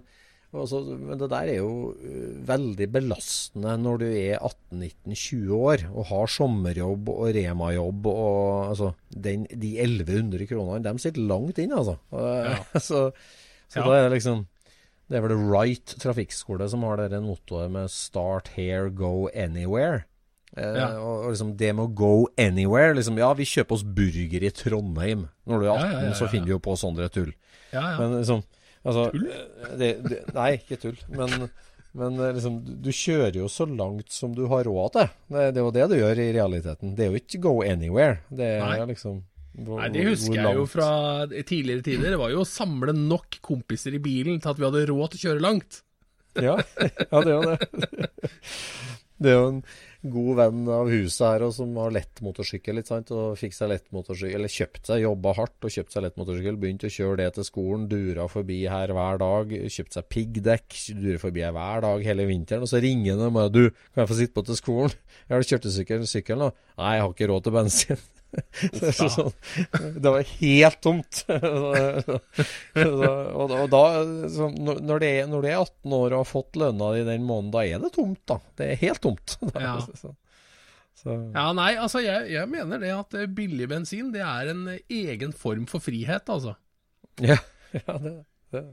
[0.57, 6.09] også, men det der er jo uh, veldig belastende når du er 18-19-20 år og
[6.13, 11.99] har sommerjobb og Rema-jobb og altså, den, de 1100 kronene, de sitter langt inn, altså.
[12.17, 12.57] Ja.
[12.89, 13.11] så
[13.67, 13.85] så Ja.
[13.89, 14.45] da er det liksom
[15.11, 20.05] Det er vel Right trafikkskole som har det en mottoet med 'start here, go anywhere'.
[20.57, 20.87] Eh, Ja.
[20.99, 24.51] og, og liksom det med å go anywhere liksom, Ja, vi kjøper oss burger i
[24.57, 25.27] Trondheim.
[25.47, 27.33] Når du er 18, Ja, så finner du jo på sånne tull.
[27.75, 27.97] Ja, ja.
[28.01, 28.43] Men liksom
[28.87, 29.27] altså, Tull?
[29.77, 30.97] Det, det, nei, ikke tull.
[31.13, 31.49] Men,
[31.97, 35.09] men eh, liksom, du, du kjører jo så langt som du har råd til.
[35.29, 36.95] Det, det er jo det du gjør i realiteten.
[36.97, 38.21] Det er jo ikke go anywhere.
[38.31, 38.87] Det er Nei.
[38.95, 39.23] liksom
[39.57, 40.89] hvor- Nei, Det husker jeg jo fra
[41.33, 42.11] tidligere tider.
[42.13, 45.21] Det var jo å samle nok kompiser i bilen til at vi hadde råd til
[45.21, 45.83] å kjøre langt.
[46.37, 46.57] Ja,
[47.13, 48.11] ja det er jo det.
[49.17, 49.61] Det er jo en,
[50.03, 53.13] god venn av huset her, og som har lettmotorsykkel, litt sant.
[53.15, 56.61] Og fikk seg lettmotorsykkel, eller kjøpt seg, jobba hardt og kjøpt seg lettmotorsykkel.
[56.63, 59.55] Begynte å kjøre det til skolen, dura forbi her hver dag.
[59.77, 62.67] Kjøpt seg piggdekk, durer forbi her hver dag hele vinteren.
[62.67, 65.35] Og så ringer han og bare 'Du, kan jeg få sitte på til skolen?' 'Jeg
[65.37, 69.33] har kjørt sykkelen, da.' 'Nei, jeg har ikke råd til bensin.' Det, sånn,
[69.97, 71.23] det var helt tomt.
[72.85, 73.83] og, og da,
[74.33, 77.27] så, når, det er, når du er 18 år og har fått lønna di den
[77.27, 78.39] måneden, da er det tomt, da.
[78.59, 79.39] Det er helt tomt.
[81.07, 81.13] Ja.
[81.37, 85.35] ja, nei, altså jeg, jeg, mener det at eh, billig bensin det er en egen
[85.37, 86.57] form for frihet, altså.
[87.23, 87.37] Ja,
[87.77, 88.15] ja det,
[88.57, 88.65] det.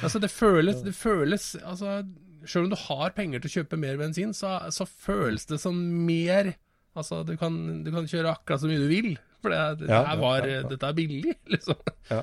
[0.00, 2.04] Altså det føles, det føles altså,
[2.46, 5.76] Selv om du har penger til å kjøpe mer bensin, så, så føles det som
[6.06, 6.54] mer
[6.92, 10.02] Altså, du kan, du kan, kjøre akkurat så mye du vil, for det, det ja,
[10.20, 11.78] var, ja, dette er billig, liksom.
[12.10, 12.20] Ja,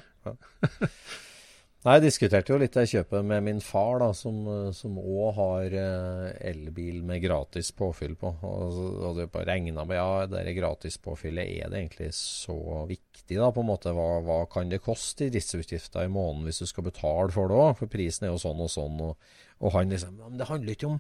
[1.80, 6.26] Nei, jeg diskuterte jo litt det kjøpet med min far, da, som òg har eh,
[6.49, 8.34] elbil med gratis påfyll på.
[8.43, 12.57] Og, og det bare regna med ja, det gratispåfyllet, er det egentlig så
[12.89, 13.93] viktig, da, på en måte?
[13.95, 17.61] Hva, hva kan det koste i driftsutgifter i måneden hvis du skal betale for det
[17.63, 17.72] òg?
[17.80, 18.99] For prisen er jo sånn og sånn.
[19.07, 19.32] Og,
[19.63, 20.99] og han liksom Men det handler ikke om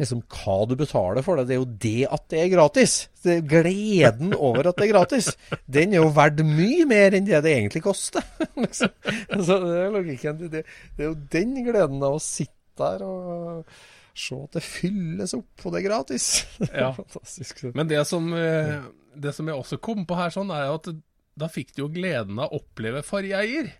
[0.00, 1.46] liksom hva du betaler for det.
[1.48, 2.94] Det er jo det at det er gratis.
[3.24, 5.32] Det er gleden over at det er gratis.
[5.64, 8.24] Den er jo verdt mye mer enn det det egentlig koster.
[8.64, 8.92] liksom.
[9.32, 10.40] altså, det, er logikken.
[10.42, 13.76] Det, det, er jo den gleden av å sitte der og
[14.16, 16.28] se at det fylles opp, og det er gratis.
[16.70, 16.92] ja.
[16.96, 17.66] Fantastisk.
[17.76, 18.78] Men det som, eh,
[19.16, 20.92] det som jeg også kom på her, sånn, er jo at
[21.36, 23.68] da fikk du jo gleden av å oppleve fargeier.
[23.68, 23.74] eier.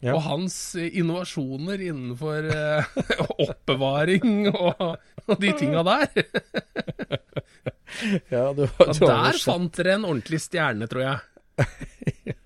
[0.00, 0.14] Ja.
[0.16, 3.00] Og hans innovasjoner innenfor eh,
[3.44, 4.80] oppbevaring og,
[5.26, 6.22] og, de tinga der.
[8.32, 11.18] ja, du, du, og der fant dere en ordentlig stjerne, tror jeg.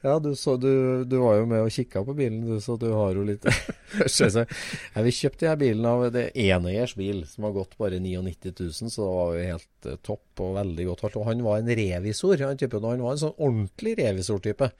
[0.00, 2.90] Ja, du, så, du, du, var jo med og kikka på bilen, du, så du
[2.92, 7.76] har jo litt ja, Vi kjøpte denne bilen av det eneiers bil, som har gått
[7.80, 11.18] bare 99 000, så det var jo helt uh, topp og veldig godt holdt.
[11.22, 12.44] Og han var en revisor.
[12.44, 14.70] Han, typen, han var en sånn ordentlig revisortype.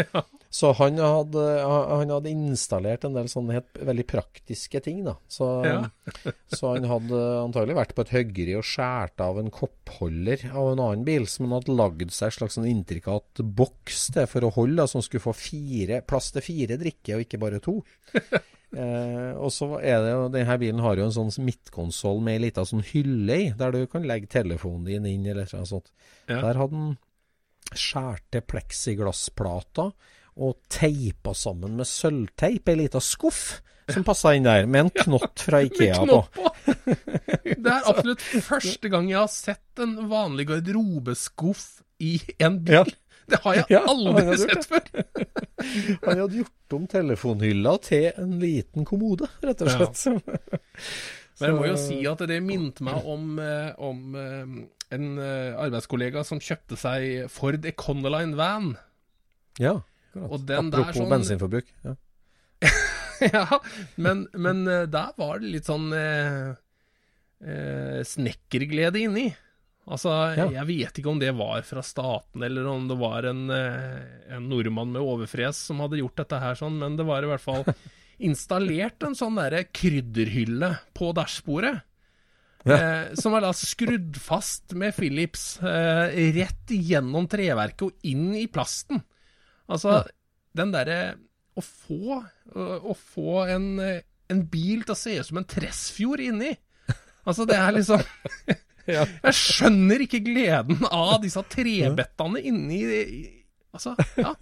[0.00, 0.24] Ja.
[0.50, 5.14] Så han hadde, han hadde, installert en del sånne helt, veldig praktiske ting, da.
[5.30, 5.76] Så, ja.
[6.58, 10.82] så, han hadde antagelig vært på et høggeri og skåret av en koppholder av en
[10.88, 14.52] annen bil, som han hadde lagd seg en slags sånn intrikat boks til for å
[14.58, 17.78] holde, som skulle få fire, plass til fire drikker, og ikke bare to.
[18.18, 22.46] eh, og så er det jo, denne bilen har jo en sånn midtkonsoll med ei
[22.48, 25.94] lita sånn hylle i, der du kan legge telefonen din inn, eller noe sånt.
[26.26, 26.42] Ja.
[26.42, 26.96] Der hadde han
[27.70, 29.94] til pleksiglassplater
[30.36, 33.60] og teipa sammen med sølvteip ei lita skuff
[33.90, 36.20] som passa inn der, med en knott fra Ikea på.
[37.42, 42.92] det er absolutt første gang jeg har sett en vanlig garderobeskuff i en bil.
[42.92, 43.10] Ja.
[43.30, 44.86] Det har jeg ja, aldri sett før.
[46.06, 50.04] han hadde gjort om telefonhylla til en liten kommode, rett og slett.
[50.06, 50.38] Ja.
[51.40, 54.56] Men jeg må jo si at det minte meg om, eh, om eh,
[54.92, 58.74] en eh, arbeidskollega som kjøpte seg Ford Econoline van.
[59.60, 59.78] Ja.
[60.14, 61.68] Apropos sånn, bensinforbruk.
[61.84, 61.94] Ja,
[63.34, 63.60] ja
[63.94, 66.50] men, men, eh, der var det litt sånn eh,
[67.44, 69.28] eh, snekkerglede inni.
[69.90, 70.46] Altså, ja.
[70.60, 74.46] jeg vet ikke om det var fra staten, eller om det var en, eh, en,
[74.50, 77.64] nordmann med overfres som hadde gjort dette her sånn, men det var i hvert fall
[78.30, 81.80] installert en sånn derre krydderhylle på dashbordet.
[82.68, 82.76] Ja.
[82.76, 88.44] Eh, som var da skrudd fast med Philips eh, rett gjennom treverket og inn i
[88.52, 89.00] plasten.
[89.70, 90.16] Altså, ja.
[90.58, 91.00] den derre
[91.58, 92.20] å få,
[92.54, 96.54] å få en, en, bil til å se ut som en Tresfjord inni
[97.28, 98.00] Altså, det er liksom
[98.90, 102.80] Jeg skjønner ikke gleden av disse trebettene inni
[103.70, 104.32] Altså, ja.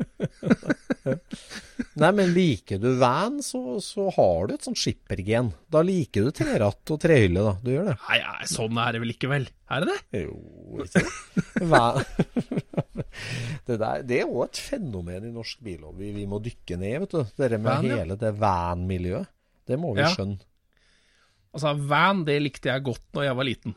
[1.98, 5.50] Nei, men liker du van, så, så, har du et sånt skippergen.
[5.72, 7.52] Da liker du treratt og trehylle, da.
[7.64, 7.96] Du gjør det.
[8.06, 9.46] Nei, nei, sånn er det vel ikke, vel?
[9.68, 10.22] Er det det?
[10.24, 10.36] Jo,
[10.84, 11.02] ikke
[13.66, 13.76] det?
[13.76, 17.12] der, det er òg et fenomen i norsk billobby Vi, vi, må dykke ned, vet
[17.16, 17.22] du.
[17.42, 18.20] Dere med van, hele ja.
[18.22, 19.26] det van-miljøet.
[19.68, 20.12] Det må vi ja.
[20.14, 20.38] skjønne.
[21.52, 23.72] Altså, van, det likte jeg godt når jeg var liten.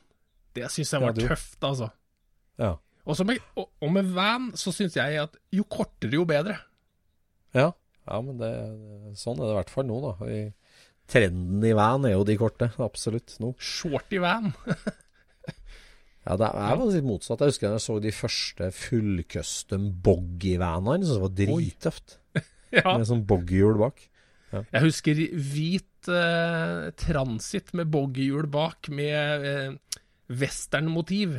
[0.55, 1.87] Det syns jeg var ja, tøft, altså.
[2.61, 2.73] Ja.
[3.05, 6.57] Og med, og, med van så syns jeg at jo kortere, jo bedre.
[7.57, 7.71] Ja,
[8.05, 8.51] ja men det,
[9.19, 10.29] sånn er det i hvert fall nå, da.
[10.29, 10.41] I,
[11.11, 12.71] trenden i van er jo de korte.
[12.81, 13.35] Absolutt.
[13.43, 13.53] Nå.
[13.61, 14.51] Short i van.
[16.25, 17.43] ja, det er jo litt motsatt.
[17.43, 21.01] Jeg husker jeg så de første fullcustom boggy-vanene.
[21.01, 22.17] Syntes det var drittøft.
[22.79, 22.95] ja.
[22.95, 24.05] Med sånn boggyhjul bak.
[24.51, 24.63] Ja.
[24.67, 29.99] Jeg husker hvit eh, transit med boggyhjul bak, med eh,
[30.41, 31.37] westernmotiv.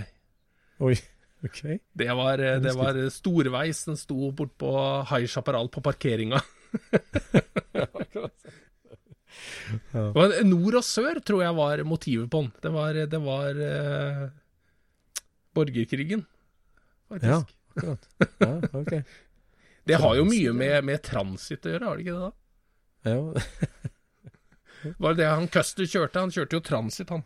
[0.82, 0.96] Oi.
[1.43, 1.78] Okay.
[1.99, 3.84] Det var, eh, det var storveis.
[3.88, 4.72] Den sto bortpå
[5.11, 6.40] High Chaparral på parkeringa.
[9.93, 10.12] Ja.
[10.45, 12.51] Nord og sør tror jeg var motivet på den.
[12.62, 14.22] Det var, det var eh,
[15.57, 16.24] borgerkrigen,
[17.09, 17.55] Ja, faktisk.
[17.76, 18.09] akkurat.
[18.45, 19.03] Ja, okay.
[19.88, 22.22] Det har jo mye med, med transit å gjøre, har det ikke det?
[22.22, 22.32] da?
[23.11, 26.22] Ja, Var det det han Custer kjørte?
[26.22, 27.24] Han kjørte jo transit, han.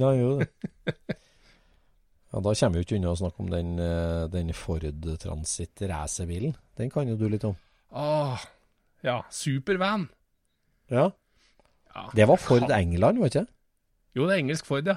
[0.00, 0.48] ja jo det.
[2.30, 4.84] Ja, Da kommer vi jo ikke unna å snakke om den, eh, den Ford
[5.18, 6.54] Transit racerbilen.
[6.78, 7.56] Den kan jo du litt om.
[7.90, 8.38] Åh,
[9.02, 9.24] ja.
[9.30, 10.08] Supervan.
[10.90, 11.10] Ja.
[11.94, 12.10] Ja.
[12.14, 13.48] Det var Ford England, var ikke det?
[14.14, 14.96] Jo, det er engelsk Ford, ja.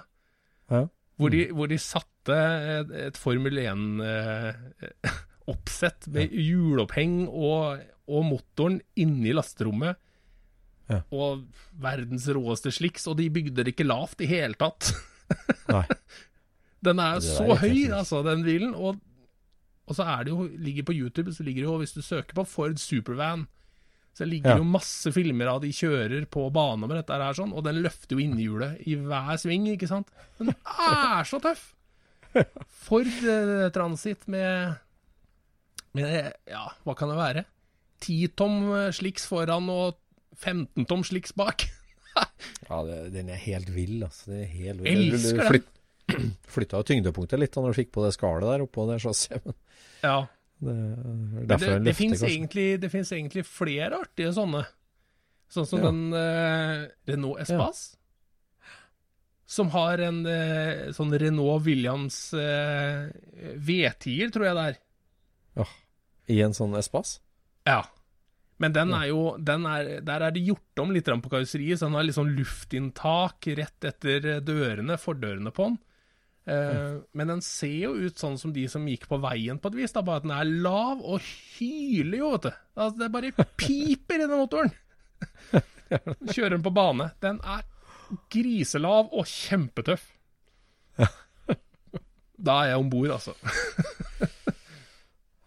[0.69, 0.87] Ja.
[1.17, 7.79] Hvor, de, hvor de satte et, et Formel 1-oppsett med hjuloppheng og,
[8.09, 9.95] og motoren inni lasterommet.
[10.91, 10.99] Ja.
[11.15, 11.45] Og
[11.81, 14.93] verdens råeste sliks, og de bygde det ikke lavt i hele tatt.
[15.73, 15.87] Nei.
[16.83, 18.73] Den er er så høy, altså, den bilen.
[18.75, 18.99] Og,
[19.87, 22.35] og så er det jo, ligger på YouTube, så ligger det jo, hvis du søker
[22.37, 23.47] på Ford Supervan,
[24.13, 24.57] så ligger Ja.
[24.57, 27.79] det jo masse filmer av de kjører på bane med dette her, sånn, og den
[27.81, 30.11] løfter jo innhjulet i hver sving, ikke sant?
[30.37, 31.71] Den er så tøff!
[32.83, 34.75] Ford eh, Transit med,
[35.93, 37.43] med, ja, hva kan det være?
[38.03, 39.95] 10 tom eh, sliks foran og
[40.41, 41.67] 15 tom sliks bak.
[42.69, 44.27] Ja, det, den er helt vill, altså.
[44.29, 45.13] Det er helt vill.
[45.15, 45.63] Elsker den.
[46.19, 49.55] flytt- Flytta tyngdepunktet litt da når du fikk på det skallet der oppå det chassiset.
[50.03, 50.19] Ja,
[50.63, 50.77] Det,
[51.49, 54.61] det, det fins egentlig, egentlig flere artige sånne.
[55.51, 55.89] Sånn som Ja.
[55.91, 57.97] den eh, Renault Espace.
[59.53, 63.09] Som har en eh, sånn Renault Williams eh,
[63.59, 64.79] V10-er, tror jeg det er.
[66.31, 67.19] I en sånn Espace?
[67.67, 67.81] Ja.
[68.63, 71.89] Men den er jo den er, Der er det gjort om litt på karosseriet, så
[71.89, 75.77] den har litt sånn luftinntak rett etter dørene, fordørene på den.
[76.45, 79.77] Eh, Men den ser jo ut sånn som de som gikk på veien på et
[79.79, 81.21] vis, da, bare at den er lav og
[81.57, 82.57] hyler jo, vet du.
[82.75, 83.31] Altså, det bare
[83.61, 84.73] piper i den motoren.
[86.33, 87.11] Kjører den på bane.
[87.23, 87.63] Den er
[88.33, 90.09] griselav og kjempetøff.
[92.43, 93.31] Da er jeg om bord, altså.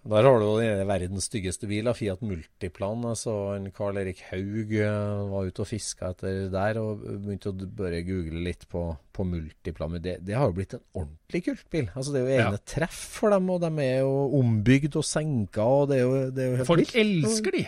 [0.07, 3.01] Der har du den verdens styggeste bil, Fiat Multiplan.
[3.11, 7.69] Altså, en Carl Erik Haug eh, var ute og fiska etter der, og begynte å
[7.81, 8.85] bare google litt på,
[9.17, 9.91] på Multiplan.
[9.97, 11.89] Men det, det har jo blitt en ordentlig kultbil.
[11.95, 12.65] Altså, det er jo egne Ja.
[12.77, 16.45] treff for dem, og de er jo ombygd og senka, og det er jo, det
[16.45, 17.01] er jo helt Folk vilt.
[17.03, 17.65] elsker de.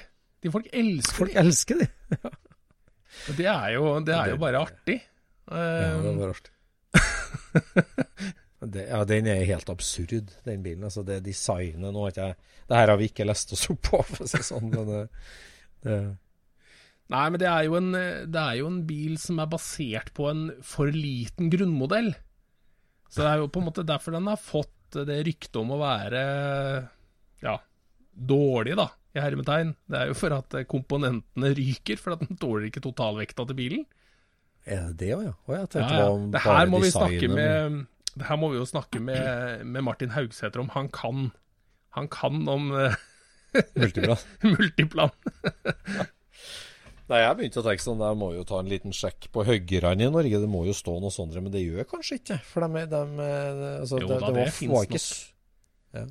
[0.47, 1.41] De folk elsker Folk de.
[1.43, 1.91] elsker de.
[3.35, 5.01] Det er jo, det er jo bare artig.
[5.51, 6.53] Ja, det er bare artig.
[8.59, 10.83] Det, ja, den er helt absurd, den bilen.
[10.89, 14.01] Altså, det designet nå ikke jeg Det her har vi ikke lest oss opp på,
[14.09, 14.73] for å si sånn.
[14.73, 15.03] Men det,
[15.87, 15.99] det,
[17.09, 17.93] Nei, men det er, en,
[18.29, 22.11] det er jo en bil som er basert på en for liten grunnmodell.
[23.09, 25.79] Så det er jo på en måte derfor den har fått det ryktet om å
[25.81, 26.21] være
[27.45, 27.55] ja,
[28.13, 29.73] dårlig, da, i hermetegn.
[29.89, 33.87] Det er jo for at komponentene ryker, for at den tåler ikke totalvekta til bilen.
[34.67, 35.35] er det det òg, ja?
[35.47, 36.33] Å, jeg tenkte Ja, det bare designet.
[36.35, 37.87] Det her må vi snakke men-
[38.19, 40.71] Det her må vi jo snakke med, med Martin Haugsæter om.
[40.75, 41.29] Han kan,
[41.97, 42.97] han kan om eh,
[43.79, 44.23] Multiplan.
[44.55, 45.15] multiplan.
[47.09, 50.05] Nei, jeg begynte å tenke sånn, jeg må jo ta en liten sjekk på høggerne
[50.05, 50.41] i Norge.
[50.43, 52.37] Det må jo stå noe sånt, men det gjør jeg kanskje ikke.
[52.51, 53.01] For de, er- de,
[53.81, 55.23] altså, Jo det, da, det, det var, finnes var ikke nok.
[55.97, 56.03] Ja.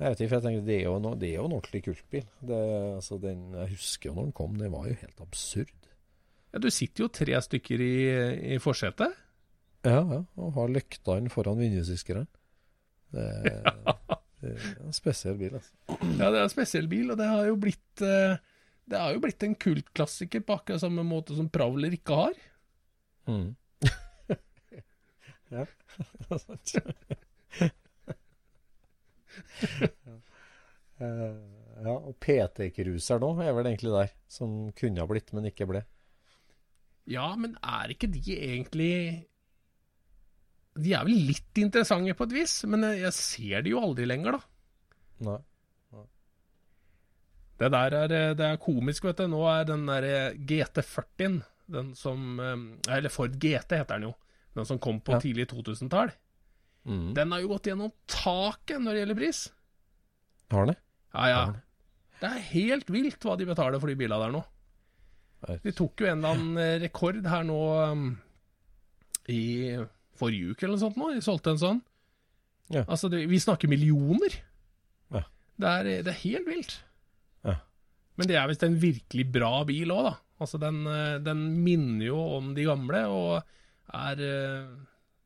[0.00, 1.82] Jeg vet ikke, for jeg tenker, det er jo, no, det er jo en ordentlig
[1.86, 2.26] kultbil.
[2.50, 2.58] Det,
[2.96, 5.72] altså, den, jeg husker jo når den kom, det var jo helt absurd.
[6.50, 7.94] Ja, du sitter jo tre stykker i,
[8.56, 9.14] i forsetet.
[9.86, 10.20] Ja, ja.
[10.40, 12.28] Og har lyktene foran vindusviskeren.
[13.10, 13.26] Det,
[14.42, 15.98] det er en spesiell bil, altså.
[16.18, 18.36] Ja, det er en spesiell bil, og det har jo blitt eh,
[18.90, 22.36] Det har jo blitt en kultklassiker på akkurat samme måte som Pravler ikke har.
[23.30, 23.50] Mm.
[25.56, 25.66] ja.
[31.00, 31.36] Eh,
[31.80, 35.80] ja, og PT-cruiser nå er vel egentlig der, som kunne ha blitt, men ikke ble.
[37.08, 38.90] Ja, men er ikke de egentlig
[40.80, 44.38] De er vel litt interessante på et vis, men jeg ser de jo aldri lenger,
[44.38, 44.40] da.
[45.28, 45.38] Nei.
[47.60, 49.26] Det der er, eh, det er komisk, vet du.
[49.28, 51.34] Nå er den der eh, GT40-en,
[51.70, 54.14] den som eh, Eller Ford GT heter den jo.
[54.56, 55.20] Den som kom på Ja.
[55.20, 56.10] tidlig 2000-tall.
[56.88, 57.10] Mm.
[57.14, 59.42] Den har jo gått gjennom taket når det gjelder pris.
[60.50, 60.80] Har den det?
[61.12, 61.42] Ja, ja.
[62.20, 64.42] Det er helt vilt hva de betaler for de bilene der nå.
[65.64, 67.60] De tok jo en eller annen rekord her nå
[67.92, 68.08] um,
[69.32, 69.76] i
[70.20, 71.10] forrige uke eller noe sånt nå.
[71.16, 71.80] Jeg solgte en sånn.
[72.70, 72.84] Ja.
[72.86, 74.36] Altså, det, vi snakker millioner.
[75.10, 75.24] Ja.
[75.56, 76.76] Det, er, det er helt vilt.
[77.46, 77.56] Ja.
[78.20, 80.14] Men det er visst en virkelig bra bil òg, da.
[80.40, 84.70] Altså, den, eh, den minner jo om de gamle, og er eh,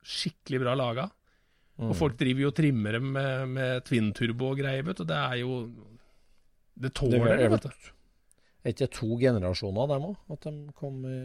[0.04, 1.08] skikkelig bra laga.
[1.78, 1.90] Mm.
[1.90, 5.06] Og folk driver jo og trimmer dem med, med twin turbo og greier, vet du.
[5.10, 5.58] Det er jo
[6.74, 7.90] Det tåler er det, vet du.
[8.64, 10.16] Er ikke to generasjoner, dem òg?
[10.32, 11.16] At de kom i,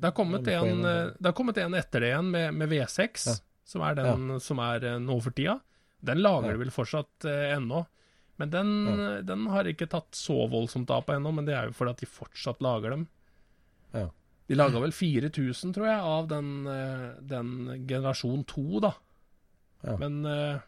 [0.00, 2.70] Det har kommet, de en, eh, det har kommet en etter det igjen, med, med
[2.72, 3.34] V6, Ja.
[3.68, 5.58] som er den som er eh, nå for tida.
[6.00, 6.56] Den lager Ja.
[6.56, 7.82] de vel fortsatt eh, ennå.
[8.38, 8.70] Men den,
[9.26, 11.98] den har ikke tatt så voldsomt av på ennå, men det er jo fordi at
[12.04, 13.08] de fortsatt lager dem.
[13.92, 14.08] Ja.
[14.48, 17.50] De laga vel 4000, tror jeg, av den, eh, den
[17.90, 18.92] generasjon 2, da.
[19.84, 19.96] Ja.
[19.98, 20.60] Men, eh,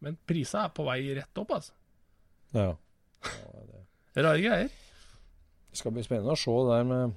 [0.00, 1.72] men prisa er på vei rett opp, altså.
[2.54, 2.70] Ja.
[4.16, 4.70] Rare greier.
[5.78, 7.12] Det skal bli spennende å se der med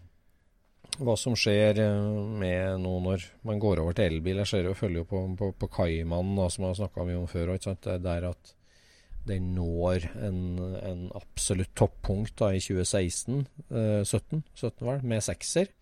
[1.01, 4.43] hva som skjer eh, med nå når man går over til elbil.
[4.43, 7.25] Jeg ser jo, følger jo på, på, på Kaiman, som jeg har snakka mye om
[7.31, 7.55] før.
[7.55, 7.81] Ikke sant?
[7.87, 8.53] Det er der at
[9.25, 10.37] den når en,
[10.77, 13.41] en absolutt toppunkt da, i 2016,
[13.73, 15.73] eh, 17, 17 vel, med sekser.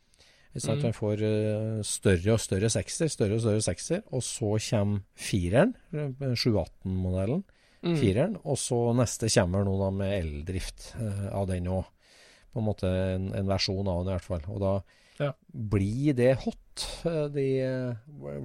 [0.56, 0.72] Mm.
[0.86, 4.08] Man får eh, større og større sekser, større og større sekser.
[4.16, 7.44] Og så kommer fireren, eh, 718-modellen.
[7.84, 8.00] Mm.
[8.00, 11.92] Fireren, og så neste kommer nå da med eldrift eh, av den òg.
[12.54, 14.48] På en måte en, en versjon av den i hvert fall.
[14.50, 14.74] Og da
[15.20, 15.34] Ja.
[15.52, 16.86] blir det hot.
[17.06, 17.96] Eh, De, eh,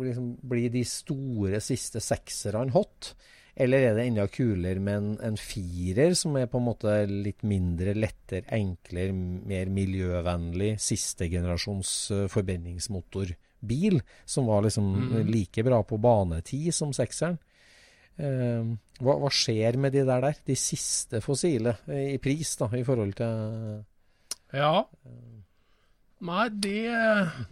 [0.00, 3.14] liksom, blir de store siste sekserne hot?
[3.54, 7.44] Eller er det enda kulere med en, en firer som er på en måte litt
[7.46, 15.30] mindre, lettere, enklere, mer miljøvennlig, siste generasjons eh, forbrenningsmotorbil, som var liksom mm.
[15.30, 17.38] like bra på banetid som sekseren?
[18.14, 20.36] Uh, hva, hva skjer med de der der?
[20.46, 23.80] De siste fossile i pris, da, i forhold til
[24.54, 24.84] Ja.
[26.24, 26.76] Nei, det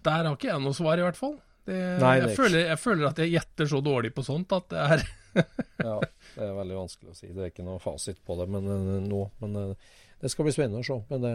[0.05, 1.35] Der har ikke jeg noe svar, i hvert fall.
[1.67, 4.81] Det, Nei, jeg, føler, jeg føler at jeg gjetter så dårlig på sånt at det
[4.83, 5.05] er
[5.87, 5.99] Ja,
[6.35, 7.29] det er veldig vanskelig å si.
[7.31, 9.21] Det er ikke noe fasit på det men, eh, nå.
[9.43, 9.93] Men eh,
[10.23, 10.99] det skal bli spennende å se.
[11.11, 11.33] Men det,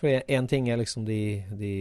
[0.00, 1.20] for én ting er liksom de,
[1.56, 1.74] de,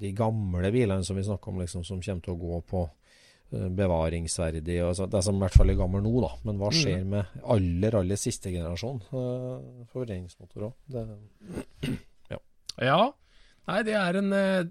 [0.00, 3.68] de gamle bilene som vi snakker om, liksom, som kommer til å gå på eh,
[3.82, 4.80] bevaringsverdig.
[4.86, 6.32] Og så, det som i hvert fall er gammel nå, da.
[6.48, 10.76] Men hva skjer med aller, aller siste generasjon uh, forbrenningsmotor òg?
[12.82, 13.00] Ja.
[13.66, 14.68] Nei, det er en eh,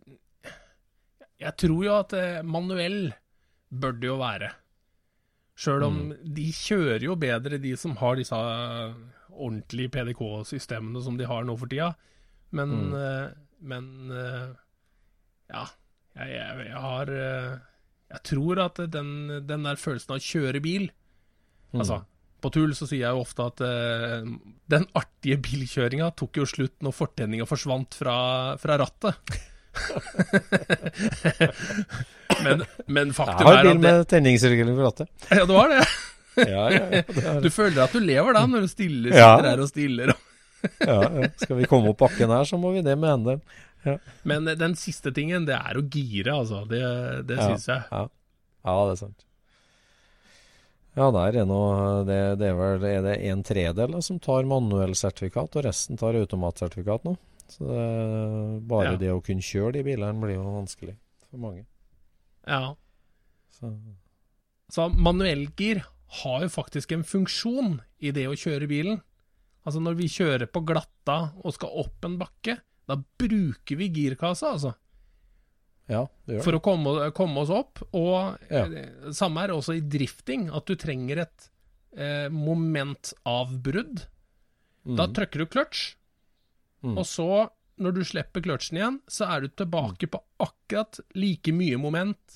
[1.41, 3.09] Jeg tror jo at eh, manuell
[3.75, 4.51] bør det jo være.
[5.55, 5.99] Sjøl om
[6.35, 8.97] de kjører jo bedre, de som har disse eh,
[9.35, 11.93] ordentlige PDK-systemene som de har nå for tida.
[12.55, 13.31] Men, mm.
[13.67, 13.87] men
[15.49, 15.65] ja.
[16.15, 19.09] Jeg, jeg, jeg har Jeg tror at den,
[19.43, 20.85] den der følelsen av å kjøre bil
[21.75, 21.97] Altså,
[22.45, 24.29] på tull så sier jeg jo ofte at uh,
[24.71, 28.15] den artige bilkjøringa tok jo slutt når fortenninga forsvant fra,
[28.61, 29.35] fra rattet.
[32.45, 35.09] men, men Jeg faktum har at bil har bil med tenningsregulering for rattet.
[35.31, 35.85] Ja, det var det.
[36.35, 39.29] Ja, ja, ja, det er Du føler at du lever da, når du stiller, Ja.
[39.37, 40.11] sitter her og stiller.
[40.83, 41.29] ja, ja.
[41.39, 43.95] Skal vi komme opp bakken her, så må vi det med hendene.
[44.27, 46.65] Men eh, den siste tingen, det er å gire, altså.
[46.67, 46.81] Det,
[47.29, 47.45] det Ja.
[47.53, 47.85] syns jeg.
[47.87, 48.01] Ja.
[48.67, 49.23] ja, det er sant.
[50.95, 55.57] Ja, der er noe Det, det er vel er det en tredel som tar manuellsertifikat,
[55.59, 57.15] og resten tar automatsertifikat nå.
[57.51, 58.97] Så det, bare Ja.
[58.97, 60.95] det å kunne kjøre de bilene blir jo vanskelig
[61.29, 61.65] for mange.
[62.47, 62.75] Ja.
[63.51, 63.73] Så,
[64.71, 65.83] Så manuellgir
[66.23, 69.01] har jo faktisk en funksjon i det å kjøre bilen.
[69.65, 74.53] Altså når vi kjører på glatta og skal opp en bakke, da bruker vi girkassa,
[74.53, 74.73] altså.
[75.87, 76.43] Ja, det gjør.
[76.47, 77.81] For å komme, komme oss opp.
[77.93, 78.63] Og Ja.
[78.65, 81.49] eh, samme er også i drifting, at du trenger et
[81.97, 84.05] eh, momentavbrudd.
[84.97, 85.95] Da trykker du clutch,
[86.83, 86.97] Mm.
[86.99, 87.49] og så,
[87.81, 92.35] når du slipper clutchen igjen, så er du tilbake på akkurat like mye moment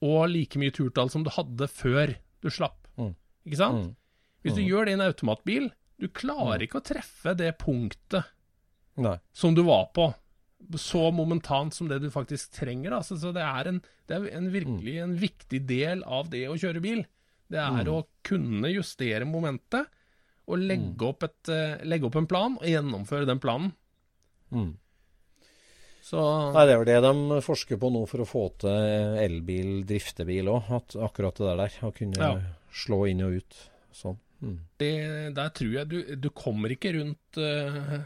[0.00, 2.86] og like mye turtall som du hadde før du slapp.
[2.96, 3.14] Mm.
[3.48, 3.80] Ikke sant?
[3.88, 3.96] Mm.
[4.44, 8.24] Hvis du gjør det i en automatbil, du klarer ikke å treffe det punktet
[8.96, 9.16] Nei.
[9.32, 10.14] som du var på,
[10.80, 12.94] så momentant som det du faktisk trenger.
[12.98, 16.56] Altså, så det er, en, det er en virkelig en viktig del av det å
[16.60, 17.04] kjøre bil.
[17.52, 19.90] Det er å kunne justere momentet
[20.48, 23.70] og legge, opp et, eh, legge opp en plan og gjennomføre den planen.
[24.52, 24.72] Mm.
[26.04, 26.20] Så
[26.52, 30.50] Nei, det er vel det de forsker på nå for å få til elbil, driftebil
[30.52, 30.68] òg.
[31.00, 31.78] Akkurat det der.
[31.88, 32.34] Å kunne Ja.
[32.74, 33.56] slå inn og ut
[33.94, 34.18] sånn.
[34.44, 34.58] Mm.
[34.76, 38.02] det, der tror jeg du, du kommer ikke rundt eh,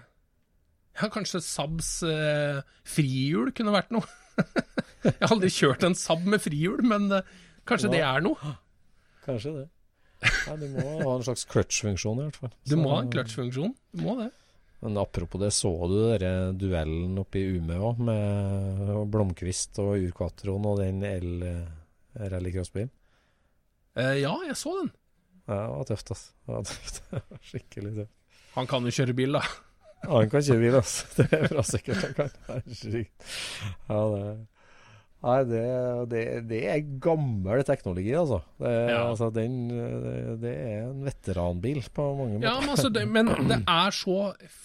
[0.99, 4.07] Ja, kanskje Saabs eh, frihjul kunne vært noe.
[5.07, 7.36] jeg har aldri kjørt en Saab med frihjul, men eh,
[7.68, 8.57] kanskje det er noe.
[9.26, 9.66] Kanskje det.
[10.18, 12.53] Nei, du må ha en slags clutch-funksjon i hvert fall.
[12.66, 13.74] Du må ha en clutch-funksjon.
[13.94, 14.32] Du må det.
[14.82, 20.66] Men apropos det, så du den duellen oppe i Umeå òg, med Blomkvist og Urquatroen
[20.70, 22.90] og den el-rallycrossbilen?
[23.99, 24.92] Eh, ja, jeg så den.
[25.49, 26.34] Ja, det var tøft, altså.
[26.42, 27.01] Det var tøft.
[27.51, 28.14] Skikkelig tøft.
[28.55, 29.42] Han kan jo kjøre bil, da.
[30.05, 31.09] Ja, han kan kjøre bil, altså.
[31.18, 32.38] Det er bra sikkert han kan.
[32.49, 33.26] Herregud.
[33.88, 34.22] Ja, det
[35.18, 35.62] Nei, det,
[36.12, 38.38] det, det, er gammel teknologi, altså.
[38.61, 39.01] Det, Ja.
[39.09, 39.57] altså den,
[40.38, 42.46] det, er en veteranbil på mange måter.
[42.46, 44.18] Ja, men, altså, det, men det er så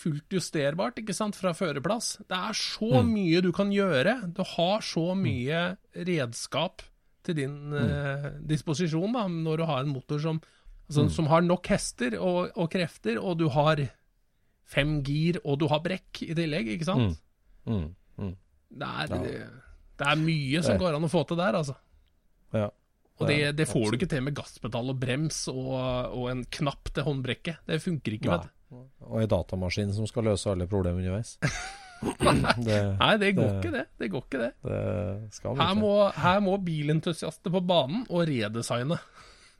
[0.03, 2.19] fullt justerbart, ikke sant, fra førerplass.
[2.29, 4.19] Det er så mye du kan gjøre.
[4.37, 5.63] Du har så mye
[5.97, 6.85] redskap
[7.25, 10.41] til din eh, disposisjon da, når du har en motor som,
[10.85, 13.87] altså, som har nok hester og, og krefter, og du har
[14.73, 17.19] fem gir, og du har brekk i tillegg, ikke sant?
[17.69, 17.85] Mm,
[18.19, 18.31] mm.
[18.73, 19.11] Det, er,
[20.01, 21.75] det er mye som går an å få til der, altså.
[22.53, 22.71] Ja.
[23.21, 25.69] Og det, det får du ikke til med gasspedal og brems og,
[26.17, 27.61] og en knapp til håndbrekket.
[27.69, 28.51] Det funker ikke, vet du.
[29.05, 31.35] Og ei datamaskin som skal løse alle problemer underveis.
[32.65, 33.83] det, Nei, det går det- ikke det.
[34.01, 34.51] Det går ikke det.
[34.65, 38.97] det Her må, her må bilentusiaster på banen og redesigne.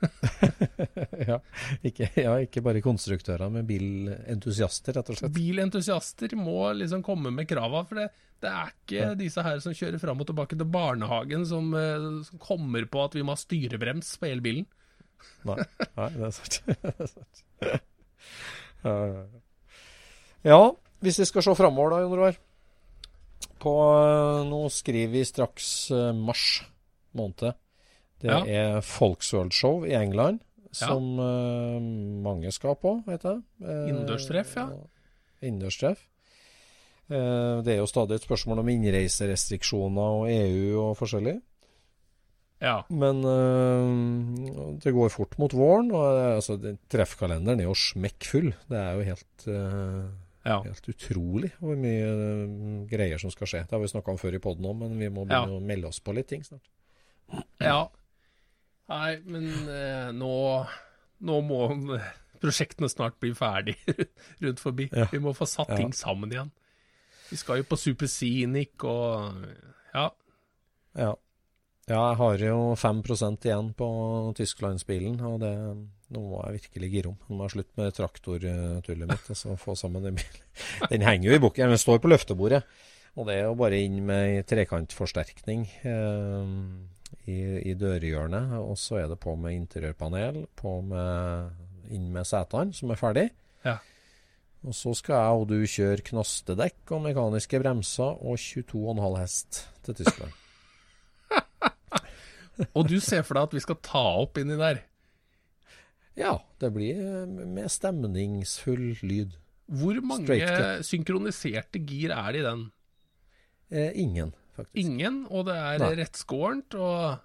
[1.29, 1.37] ja,
[1.85, 5.33] ikke, ja, ikke bare konstruktører, men bilentusiaster, rett og slett.
[5.35, 8.09] Bilentusiaster må liksom komme med krava, for det,
[8.43, 12.41] det er ikke disse her som kjører fram og tilbake til barnehagen som, eh, som
[12.43, 14.67] kommer på at vi må ha styrebrems på elbilen.
[15.47, 15.59] Nei,
[15.99, 16.61] nei det er sant.
[16.73, 17.43] Det er sant.
[18.83, 19.41] Ja, ja, ja.
[20.51, 20.63] ja,
[21.03, 22.39] hvis vi skal se framover da, Jon Roar.
[23.63, 26.63] På, eh, nå skriver vi straks eh, mars
[27.15, 27.55] måned.
[28.23, 28.39] Det Ja.
[28.47, 30.39] er Folksworld Show i England,
[30.71, 31.79] som eh,
[32.23, 33.41] mange skal på, vet jeg.
[33.61, 34.67] Uh, Innendørstreff, ja.
[35.43, 36.05] Innendørstreff.
[37.11, 41.35] Uh, det er jo stadig et spørsmål om innreiserestriksjoner og EU og forskjellig.
[42.63, 42.77] Ja.
[42.87, 46.55] Men uh, det går fort mot våren, og altså,
[46.89, 48.53] treffkalenderen er jo smekkfull.
[48.71, 49.47] Det er jo helt,
[50.47, 50.61] ja.
[50.63, 53.65] helt utrolig hvor mye uh, greier som skal skje.
[53.67, 55.91] Det har vi snakka om før i poden òg, men vi må begynne å melde
[55.91, 56.63] oss på litt ting snart.
[57.59, 57.83] ja.
[58.91, 60.33] Nei, men eh, nå,
[61.23, 61.59] nå må
[62.43, 63.77] prosjektene snart bli ferdig
[64.43, 64.89] rundt forbi.
[64.91, 65.07] Ja.
[65.11, 65.79] Vi må få satt Ja.
[65.79, 66.51] ting sammen igjen.
[67.29, 69.45] Vi skal jo på Superscenic og
[69.93, 70.09] Ja.
[70.99, 71.13] Ja.
[71.87, 73.87] ja, jeg har jo 5% igjen på
[74.37, 75.53] Tysklandsbilen, og det,
[76.13, 77.17] nå må jeg virkelig gire om.
[77.29, 80.43] Nå må jeg slutte med traktortullet mitt og få sammen den bilen.
[80.91, 82.61] Den henger jo i bukken, den står på løftebordet.
[83.15, 86.53] Og det er jo bare inn med trekantforsterkning eh,
[87.29, 87.39] i,
[87.69, 92.93] i dørhjørnet, og så er det på med interiørpanel, på med, inn med setene, som
[92.93, 93.27] er ferdig.
[93.65, 93.77] Ja.
[94.63, 99.99] Og så skal jeg og du kjøre knastedekk og mekaniske bremser og 22,5 hest til
[99.99, 100.37] Tyskland.
[102.77, 104.83] Og du ser for deg at vi skal ta opp inni der.
[106.19, 109.33] Ja, det blir eh, med stemningsfull lyd.
[109.73, 110.37] Hvor mange
[110.85, 112.61] synkroniserte gir er det i den?
[113.73, 114.77] Eh, ingen, faktisk.
[114.83, 115.91] Ingen, og det er Nei.
[116.01, 117.19] rettskårent og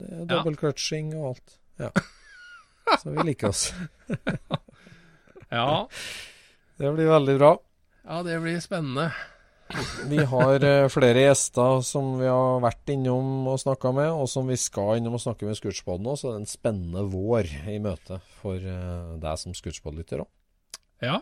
[0.00, 1.56] Det er double clutching og alt.
[1.82, 1.90] Ja.
[3.02, 3.66] Så vi liker oss.
[5.50, 5.88] Ja,
[6.78, 7.48] Det blir veldig bra.
[8.06, 9.08] ja det blir spennende.
[10.10, 14.46] Vi har eh, flere gjester som vi har vært innom og snakka med, og som
[14.50, 17.76] vi skal innom og snakke med Scootspod nå, så det er en spennende vår i
[17.82, 20.30] møte for eh, deg som Scootspod-lytter òg.
[21.02, 21.20] Ja.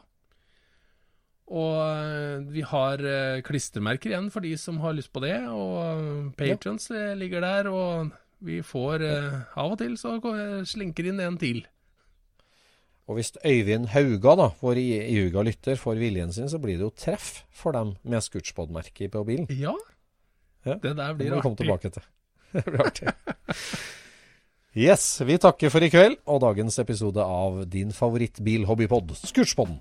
[1.49, 6.33] Og eh, vi har eh, klistremerker igjen for de som har lyst på det, og
[6.37, 7.15] patrons ja.
[7.17, 8.13] ligger der, og
[8.45, 10.19] vi får eh, Av og til så
[10.69, 11.65] slinker inn en til.
[13.09, 16.93] Og hvis Øyvind Hauga, da, vår iuga lytter, får viljen sin, så blir det jo
[16.93, 19.49] treff for dem med Scootspod-merket på bilen.
[19.49, 19.73] Ja,
[20.67, 22.03] Ja, det der blir Det blir må vi komme tilbake til.
[22.53, 23.13] Det blir artig.
[24.77, 29.81] Yes, vi takker for i kveld og dagens episode av din favorittbil-hobbypod, Scootspodden.